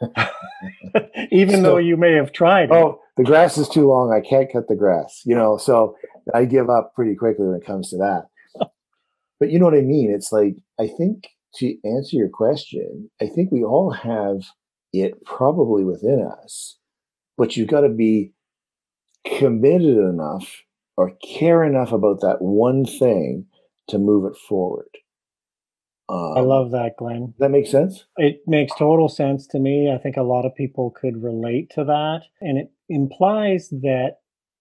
Even 1.30 1.56
so, 1.56 1.62
though 1.62 1.76
you 1.78 1.96
may 1.96 2.12
have 2.12 2.32
tried. 2.32 2.70
Oh, 2.70 3.00
the 3.16 3.24
grass 3.24 3.58
is 3.58 3.68
too 3.68 3.86
long. 3.86 4.12
I 4.12 4.26
can't 4.26 4.52
cut 4.52 4.68
the 4.68 4.76
grass. 4.76 5.22
You 5.24 5.34
know, 5.34 5.56
so 5.56 5.96
I 6.34 6.44
give 6.44 6.70
up 6.70 6.94
pretty 6.94 7.14
quickly 7.14 7.46
when 7.46 7.60
it 7.60 7.66
comes 7.66 7.90
to 7.90 7.96
that. 7.98 8.28
but 9.40 9.50
you 9.50 9.58
know 9.58 9.64
what 9.64 9.74
I 9.74 9.82
mean? 9.82 10.12
It's 10.12 10.32
like 10.32 10.56
I 10.80 10.88
think 10.88 11.28
to 11.56 11.76
answer 11.84 12.16
your 12.16 12.28
question, 12.28 13.10
I 13.20 13.26
think 13.26 13.50
we 13.50 13.64
all 13.64 13.90
have 13.90 14.42
it 14.92 15.24
probably 15.24 15.84
within 15.84 16.26
us, 16.42 16.78
but 17.36 17.56
you've 17.56 17.68
got 17.68 17.82
to 17.82 17.88
be 17.88 18.32
committed 19.38 19.98
enough 19.98 20.62
or 20.96 21.12
care 21.22 21.64
enough 21.64 21.92
about 21.92 22.20
that 22.20 22.40
one 22.40 22.84
thing 22.84 23.46
to 23.88 23.98
move 23.98 24.30
it 24.30 24.36
forward. 24.36 24.88
Um, 26.08 26.34
I 26.36 26.40
love 26.40 26.70
that, 26.70 26.96
Glenn. 26.98 27.34
that 27.38 27.50
makes 27.50 27.70
sense? 27.70 28.06
It 28.16 28.40
makes 28.46 28.72
total 28.78 29.08
sense 29.08 29.46
to 29.48 29.58
me. 29.58 29.92
I 29.92 29.98
think 29.98 30.16
a 30.16 30.22
lot 30.22 30.46
of 30.46 30.54
people 30.54 30.90
could 30.90 31.22
relate 31.22 31.70
to 31.74 31.84
that. 31.84 32.22
And 32.40 32.58
it 32.58 32.72
implies 32.88 33.68
that 33.70 34.16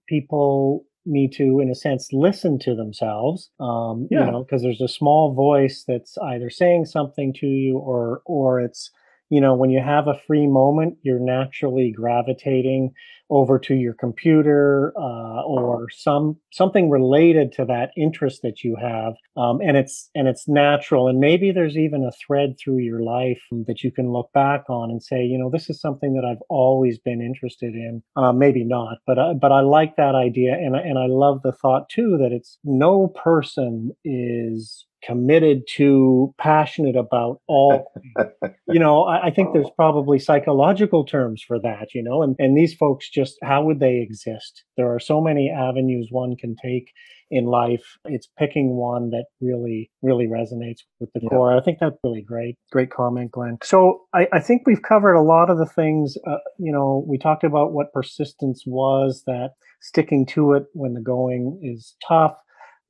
people 0.07 0.85
need 1.05 1.31
to, 1.33 1.61
in 1.61 1.69
a 1.69 1.75
sense, 1.75 2.09
listen 2.11 2.59
to 2.59 2.75
themselves. 2.75 3.49
Um, 3.59 4.07
yeah. 4.11 4.25
You 4.25 4.31
know, 4.31 4.43
because 4.43 4.61
there's 4.61 4.81
a 4.81 4.89
small 4.89 5.33
voice 5.33 5.85
that's 5.87 6.17
either 6.17 6.49
saying 6.49 6.85
something 6.85 7.33
to 7.35 7.47
you 7.47 7.77
or, 7.77 8.21
or 8.25 8.59
it's, 8.59 8.91
you 9.29 9.41
know, 9.41 9.55
when 9.55 9.69
you 9.69 9.81
have 9.81 10.07
a 10.07 10.19
free 10.25 10.47
moment, 10.47 10.97
you're 11.03 11.19
naturally 11.19 11.91
gravitating 11.91 12.93
over 13.29 13.59
to 13.59 13.75
your 13.75 13.93
computer 13.93 14.93
uh, 14.97 15.41
or 15.43 15.89
some 15.89 16.37
something 16.51 16.89
related 16.89 17.51
to 17.51 17.65
that 17.65 17.91
interest 17.97 18.41
that 18.41 18.63
you 18.63 18.75
have 18.79 19.13
um, 19.35 19.59
and 19.61 19.75
it's 19.75 20.09
and 20.15 20.27
it's 20.27 20.47
natural 20.47 21.07
and 21.07 21.19
maybe 21.19 21.51
there's 21.51 21.77
even 21.77 22.05
a 22.05 22.11
thread 22.25 22.55
through 22.57 22.77
your 22.77 23.03
life 23.03 23.41
that 23.67 23.83
you 23.83 23.91
can 23.91 24.11
look 24.11 24.31
back 24.33 24.63
on 24.69 24.89
and 24.89 25.03
say 25.03 25.23
you 25.23 25.37
know 25.37 25.49
this 25.49 25.69
is 25.69 25.79
something 25.81 26.13
that 26.13 26.25
I've 26.25 26.41
always 26.49 26.99
been 26.99 27.21
interested 27.21 27.73
in. 27.73 28.01
Uh, 28.15 28.31
maybe 28.31 28.63
not 28.63 28.97
but 29.05 29.19
uh, 29.19 29.33
but 29.33 29.51
I 29.51 29.59
like 29.59 29.97
that 29.97 30.15
idea 30.15 30.53
and 30.53 30.75
and 30.75 30.97
I 30.97 31.07
love 31.07 31.41
the 31.43 31.51
thought 31.51 31.89
too 31.89 32.17
that 32.21 32.31
it's 32.31 32.57
no 32.63 33.07
person 33.09 33.91
is 34.05 34.86
committed 35.07 35.63
to, 35.75 36.33
passionate 36.37 36.97
about 36.97 37.39
all. 37.47 37.91
you 38.67 38.79
know, 38.79 39.03
I, 39.03 39.27
I, 39.27 39.31
think 39.31 39.53
there's 39.53 39.69
probably 39.75 40.19
psychological 40.19 41.05
terms 41.05 41.41
for 41.47 41.59
that, 41.61 41.93
you 41.95 42.03
know, 42.03 42.21
and, 42.21 42.35
and 42.39 42.57
these 42.57 42.73
folks 42.73 43.09
just, 43.09 43.37
how 43.41 43.63
would 43.63 43.79
they 43.79 43.97
exist? 43.97 44.65
There 44.75 44.93
are 44.93 44.99
so 44.99 45.21
many 45.21 45.49
avenues 45.49 46.09
one 46.11 46.35
can 46.35 46.55
take 46.61 46.91
in 47.31 47.45
life. 47.45 47.97
It's 48.05 48.27
picking 48.37 48.75
one 48.75 49.09
that 49.11 49.25
really, 49.39 49.89
really 50.01 50.27
resonates 50.27 50.79
with 50.99 51.11
the 51.13 51.21
yeah. 51.23 51.29
core. 51.29 51.57
I 51.57 51.61
think 51.61 51.79
that's 51.79 51.97
really 52.03 52.21
great. 52.21 52.57
Great 52.71 52.91
comment, 52.91 53.31
Glenn. 53.31 53.57
So 53.63 54.01
I, 54.13 54.27
I 54.33 54.39
think 54.39 54.63
we've 54.65 54.81
covered 54.81 55.15
a 55.15 55.21
lot 55.21 55.49
of 55.49 55.57
the 55.57 55.65
things, 55.65 56.17
uh, 56.27 56.37
you 56.59 56.71
know, 56.71 57.05
we 57.07 57.17
talked 57.17 57.45
about 57.45 57.71
what 57.71 57.93
persistence 57.93 58.63
was, 58.65 59.23
that 59.25 59.51
sticking 59.81 60.25
to 60.25 60.53
it 60.53 60.65
when 60.73 60.93
the 60.93 61.01
going 61.01 61.59
is 61.63 61.95
tough, 62.05 62.35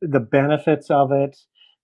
the 0.01 0.19
benefits 0.19 0.89
of 0.89 1.11
it, 1.11 1.37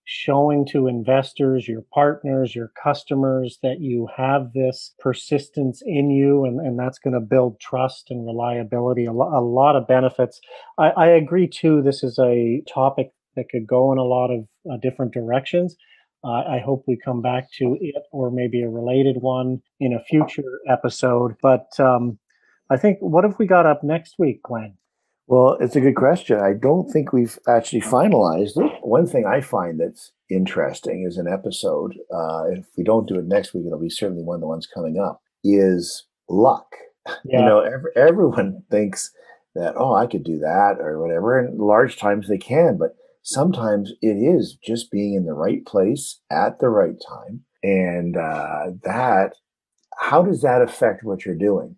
showing 0.06 0.66
to 0.66 0.88
investors, 0.88 1.68
your 1.68 1.84
partners, 1.94 2.56
your 2.56 2.72
customers 2.82 3.60
that 3.64 3.80
you 3.80 4.08
have 4.16 4.52
this 4.54 4.94
persistence 5.00 5.82
in 5.86 6.10
you, 6.10 6.44
and, 6.46 6.60
and 6.60 6.78
that's 6.78 7.00
going 7.00 7.14
to 7.14 7.20
build 7.20 7.60
trust 7.60 8.08
and 8.10 8.26
reliability, 8.26 9.06
a, 9.06 9.14
lo- 9.14 9.32
a 9.34 9.42
lot 9.42 9.76
of 9.76 9.88
benefits. 9.88 10.42
I, 10.78 10.90
I, 10.90 11.08
agree 11.08 11.48
too, 11.48 11.82
this 11.82 12.04
is 12.04 12.20
a 12.20 12.62
topic 12.72 13.12
that 13.36 13.50
could 13.50 13.66
go 13.66 13.92
in 13.92 13.98
a 13.98 14.04
lot 14.04 14.30
of 14.30 14.46
uh, 14.72 14.78
different 14.82 15.14
directions. 15.14 15.76
Uh, 16.24 16.44
I 16.50 16.60
hope 16.64 16.84
we 16.88 16.98
come 16.98 17.22
back 17.22 17.52
to 17.60 17.78
it 17.80 18.04
or 18.12 18.32
maybe 18.32 18.62
a 18.62 18.70
related 18.70 19.18
one 19.18 19.62
in 19.80 19.94
a 19.94 20.04
future 20.04 20.60
episode. 20.70 21.36
But 21.42 21.68
um, 21.80 22.18
I 22.70 22.78
think, 22.78 22.98
what 23.02 23.24
have 23.24 23.38
we 23.40 23.46
got 23.46 23.66
up 23.66 23.84
next 23.84 24.16
week, 24.18 24.42
Glenn? 24.44 24.76
Well, 25.28 25.58
it's 25.62 25.76
a 25.76 25.82
good 25.82 25.96
question. 25.96 26.40
I 26.40 26.54
don't 26.54 26.90
think 26.92 27.14
we've 27.14 27.40
actually 27.48 27.82
finalized 27.82 28.58
it. 28.58 28.72
One 28.82 29.08
thing 29.08 29.26
I 29.26 29.40
find 29.42 29.80
that's 29.80 30.12
interesting 30.30 31.06
is 31.08 31.18
an 31.18 31.28
episode. 31.28 31.94
Uh, 32.14 32.46
if 32.52 32.66
we 32.78 32.84
don't 32.84 33.08
do 33.08 33.18
it 33.20 33.26
next 33.26 33.54
week, 33.54 33.66
it'll 33.66 33.80
be 33.80 33.90
certainly 33.90 34.24
one 34.24 34.36
of 34.36 34.42
the 34.42 34.48
ones 34.48 34.68
coming 34.68 35.00
up. 35.00 35.22
Is 35.44 36.06
luck. 36.30 36.76
Yeah. 37.26 37.40
You 37.40 37.46
know, 37.46 37.60
every, 37.60 37.92
everyone 37.96 38.64
thinks 38.72 39.12
that 39.56 39.74
oh, 39.78 39.94
I 39.94 40.08
could 40.08 40.24
do 40.24 40.40
that 40.40 40.78
or 40.80 41.02
whatever, 41.02 41.38
and 41.38 41.60
large 41.60 41.98
times 41.98 42.28
they 42.28 42.38
can, 42.38 42.78
but 42.78 42.96
sometimes 43.24 43.92
it 44.02 44.16
is 44.16 44.58
just 44.64 44.90
being 44.90 45.14
in 45.16 45.26
the 45.26 45.34
right 45.34 45.66
place 45.66 46.22
at 46.32 46.60
the 46.60 46.70
right 46.70 46.96
time, 47.08 47.42
and 47.62 48.18
uh, 48.18 48.72
that. 48.84 49.34
How 50.00 50.24
does 50.24 50.42
that 50.42 50.62
affect 50.62 51.04
what 51.04 51.24
you're 51.24 51.36
doing? 51.36 51.76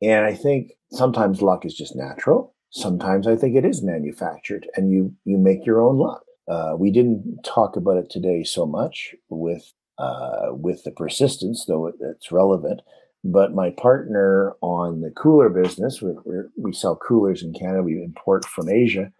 And 0.00 0.24
I 0.24 0.34
think 0.34 0.72
sometimes 0.92 1.42
luck 1.42 1.66
is 1.66 1.74
just 1.74 1.94
natural 1.94 2.54
Sometimes 2.70 3.26
I 3.26 3.36
think 3.36 3.56
it 3.56 3.64
is 3.64 3.82
manufactured, 3.82 4.68
and 4.76 4.90
you 4.90 5.14
you 5.24 5.38
make 5.38 5.66
your 5.66 5.80
own 5.80 5.98
luck. 5.98 6.24
Uh, 6.48 6.74
we 6.78 6.90
didn't 6.90 7.42
talk 7.44 7.76
about 7.76 7.96
it 7.96 8.10
today 8.10 8.44
so 8.44 8.64
much 8.64 9.14
with 9.28 9.72
uh, 9.98 10.48
with 10.52 10.84
the 10.84 10.92
persistence, 10.92 11.64
though 11.66 11.86
it, 11.86 11.96
it's 12.00 12.32
relevant. 12.32 12.80
But 13.22 13.54
my 13.54 13.70
partner 13.70 14.54
on 14.62 15.00
the 15.00 15.10
cooler 15.10 15.48
business, 15.48 16.00
we 16.00 16.12
we 16.56 16.72
sell 16.72 16.96
coolers 16.96 17.42
in 17.42 17.52
Canada. 17.52 17.82
We 17.82 18.02
import 18.02 18.44
from 18.44 18.68
Asia 18.68 19.12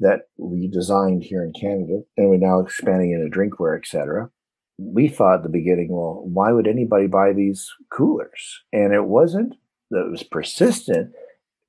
that 0.00 0.22
we 0.38 0.66
designed 0.66 1.22
here 1.22 1.44
in 1.44 1.52
Canada, 1.52 2.00
and 2.16 2.30
we're 2.30 2.36
now 2.38 2.60
expanding 2.60 3.12
into 3.12 3.34
drinkware, 3.34 3.78
etc. 3.78 4.30
We 4.78 5.08
thought 5.08 5.36
at 5.36 5.42
the 5.44 5.48
beginning, 5.50 5.88
well, 5.90 6.24
why 6.24 6.50
would 6.52 6.66
anybody 6.66 7.06
buy 7.06 7.32
these 7.32 7.70
coolers? 7.92 8.62
And 8.72 8.92
it 8.92 9.04
wasn't 9.04 9.54
that 9.90 10.06
it 10.06 10.10
was 10.10 10.24
persistent 10.24 11.12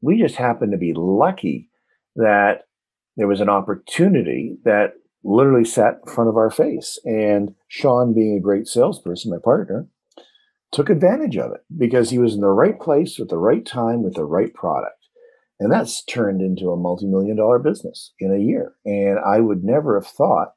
we 0.05 0.19
just 0.19 0.35
happened 0.35 0.71
to 0.71 0.77
be 0.77 0.93
lucky 0.95 1.69
that 2.15 2.65
there 3.17 3.27
was 3.27 3.41
an 3.41 3.49
opportunity 3.49 4.57
that 4.63 4.93
literally 5.23 5.65
sat 5.65 5.99
in 6.05 6.13
front 6.13 6.29
of 6.29 6.37
our 6.37 6.51
face. 6.51 6.99
And 7.03 7.55
Sean, 7.67 8.13
being 8.13 8.37
a 8.37 8.41
great 8.41 8.67
salesperson, 8.67 9.31
my 9.31 9.39
partner, 9.43 9.87
took 10.71 10.89
advantage 10.89 11.37
of 11.37 11.51
it 11.53 11.61
because 11.75 12.11
he 12.11 12.19
was 12.19 12.35
in 12.35 12.41
the 12.41 12.49
right 12.49 12.79
place 12.79 13.19
at 13.19 13.29
the 13.29 13.37
right 13.37 13.65
time 13.65 14.03
with 14.03 14.13
the 14.13 14.25
right 14.25 14.53
product. 14.53 15.07
And 15.59 15.71
that's 15.71 16.03
turned 16.03 16.41
into 16.41 16.69
a 16.69 16.77
multi 16.77 17.07
million 17.07 17.37
dollar 17.37 17.57
business 17.57 18.13
in 18.19 18.31
a 18.31 18.37
year. 18.37 18.75
And 18.85 19.17
I 19.19 19.39
would 19.39 19.63
never 19.63 19.99
have 19.99 20.07
thought, 20.07 20.53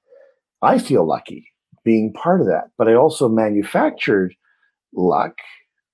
I 0.60 0.78
feel 0.78 1.06
lucky 1.06 1.52
being 1.84 2.12
part 2.12 2.40
of 2.42 2.48
that. 2.48 2.70
But 2.76 2.88
I 2.88 2.94
also 2.94 3.28
manufactured 3.28 4.34
luck 4.92 5.36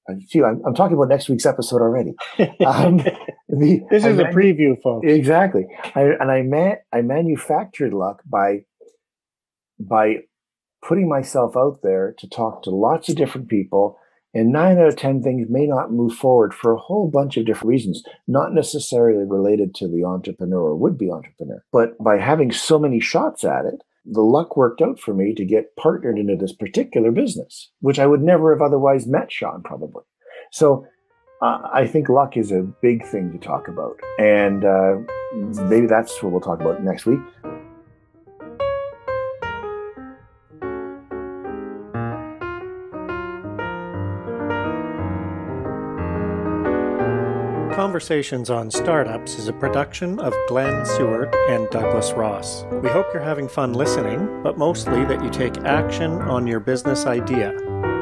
I 0.09 0.15
feel 0.31 0.45
I'm, 0.45 0.61
I'm, 0.67 0.75
talking 0.75 0.97
about 0.97 1.09
next 1.09 1.29
week's 1.29 1.47
episode 1.47 1.81
already. 1.81 2.15
Um, 2.67 2.99
the, 3.49 3.83
this 3.91 4.05
is 4.05 4.19
a 4.19 4.25
preview, 4.25 4.81
folks. 4.83 5.07
Exactly. 5.09 5.67
I, 5.95 6.03
and 6.21 6.31
I 6.31 6.43
man, 6.43 6.77
I 6.93 7.03
manufactured 7.03 7.95
luck 7.95 8.23
by 8.27 8.65
by 9.79 10.17
putting 10.83 11.09
myself 11.09 11.57
out 11.57 11.81
there 11.83 12.15
to 12.19 12.29
talk 12.29 12.63
to 12.63 12.71
lots 12.71 13.09
of 13.09 13.17
different 13.17 13.49
people. 13.49 13.99
And 14.37 14.51
nine 14.53 14.79
out 14.79 14.89
of 14.89 14.97
ten 14.97 15.23
things 15.23 15.47
may 15.49 15.67
not 15.67 15.93
move 15.93 16.15
forward 16.15 16.53
for 16.53 16.73
a 16.73 16.79
whole 16.79 17.09
bunch 17.09 17.37
of 17.37 17.47
different 17.47 17.69
reasons, 17.69 18.03
not 18.27 18.53
necessarily 18.53 19.25
related 19.25 19.75
to 19.77 19.89
the 19.89 20.05
entrepreneur 20.05 20.61
or 20.61 20.77
would-be 20.77 21.11
entrepreneur, 21.11 21.63
but 21.71 21.97
by 22.03 22.19
having 22.19 22.51
so 22.51 22.79
many 22.79 22.99
shots 22.99 23.45
at 23.45 23.65
it, 23.65 23.81
the 24.05 24.23
luck 24.23 24.57
worked 24.57 24.83
out 24.83 24.99
for 24.99 25.15
me 25.15 25.35
to 25.35 25.45
get 25.45 25.77
partnered 25.77 26.19
into 26.19 26.37
this 26.37 26.53
particular 26.53 27.11
business, 27.11 27.71
which 27.81 27.99
I 27.99 28.07
would 28.07 28.23
never 28.23 28.53
have 28.53 28.63
otherwise 28.63 29.07
met 29.07 29.33
Sean 29.33 29.63
probably. 29.63 30.03
So 30.53 30.87
uh, 31.43 31.69
I 31.73 31.87
think 31.87 32.09
luck 32.09 32.37
is 32.37 32.53
a 32.53 32.63
big 32.63 33.05
thing 33.07 33.33
to 33.33 33.39
talk 33.39 33.69
about. 33.69 33.97
And 34.19 34.65
uh, 34.65 34.97
maybe 35.69 35.87
that's 35.87 36.23
what 36.23 36.33
we'll 36.33 36.41
talk 36.41 36.61
about 36.61 36.83
next 36.83 37.07
week. 37.07 37.21
Conversations 47.95 48.51
on 48.51 48.73
Startups 48.73 49.39
is 49.39 49.47
a 49.47 49.53
production 49.53 50.19
of 50.19 50.35
Glenn 50.49 50.85
Suart 50.85 51.33
and 51.49 51.71
Douglas 51.71 52.11
Ross. 52.11 52.65
We 52.83 52.89
hope 52.89 53.07
you're 53.15 53.23
having 53.23 53.47
fun 53.47 53.73
listening, 53.73 54.43
but 54.43 54.59
mostly 54.59 55.05
that 55.05 55.23
you 55.23 55.31
take 55.31 55.59
action 55.59 56.11
on 56.11 56.45
your 56.45 56.59
business 56.59 57.07
idea. 57.07 57.57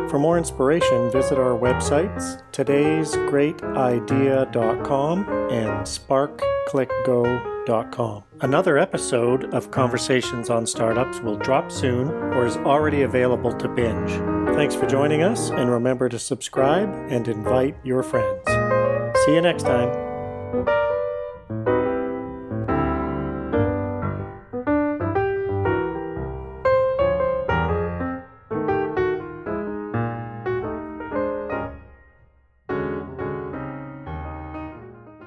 For 0.08 0.18
more 0.18 0.38
inspiration, 0.38 1.10
visit 1.10 1.38
our 1.38 1.58
websites 1.58 2.42
today'sgreatidea.com 2.52 5.18
and 5.50 5.86
sparkclickgo.com. 5.86 8.24
Another 8.40 8.78
episode 8.78 9.52
of 9.52 9.70
Conversations 9.70 10.48
on 10.48 10.66
Startups 10.66 11.20
will 11.20 11.36
drop 11.36 11.70
soon 11.70 12.08
or 12.08 12.46
is 12.46 12.56
already 12.56 13.02
available 13.02 13.52
to 13.58 13.68
binge. 13.68 14.12
Thanks 14.56 14.74
for 14.74 14.86
joining 14.86 15.22
us, 15.22 15.50
and 15.50 15.70
remember 15.70 16.08
to 16.08 16.18
subscribe 16.18 16.88
and 17.10 17.28
invite 17.28 17.76
your 17.84 18.02
friends. 18.02 18.81
See 19.24 19.34
you 19.34 19.40
next 19.40 19.62
time. 19.62 20.11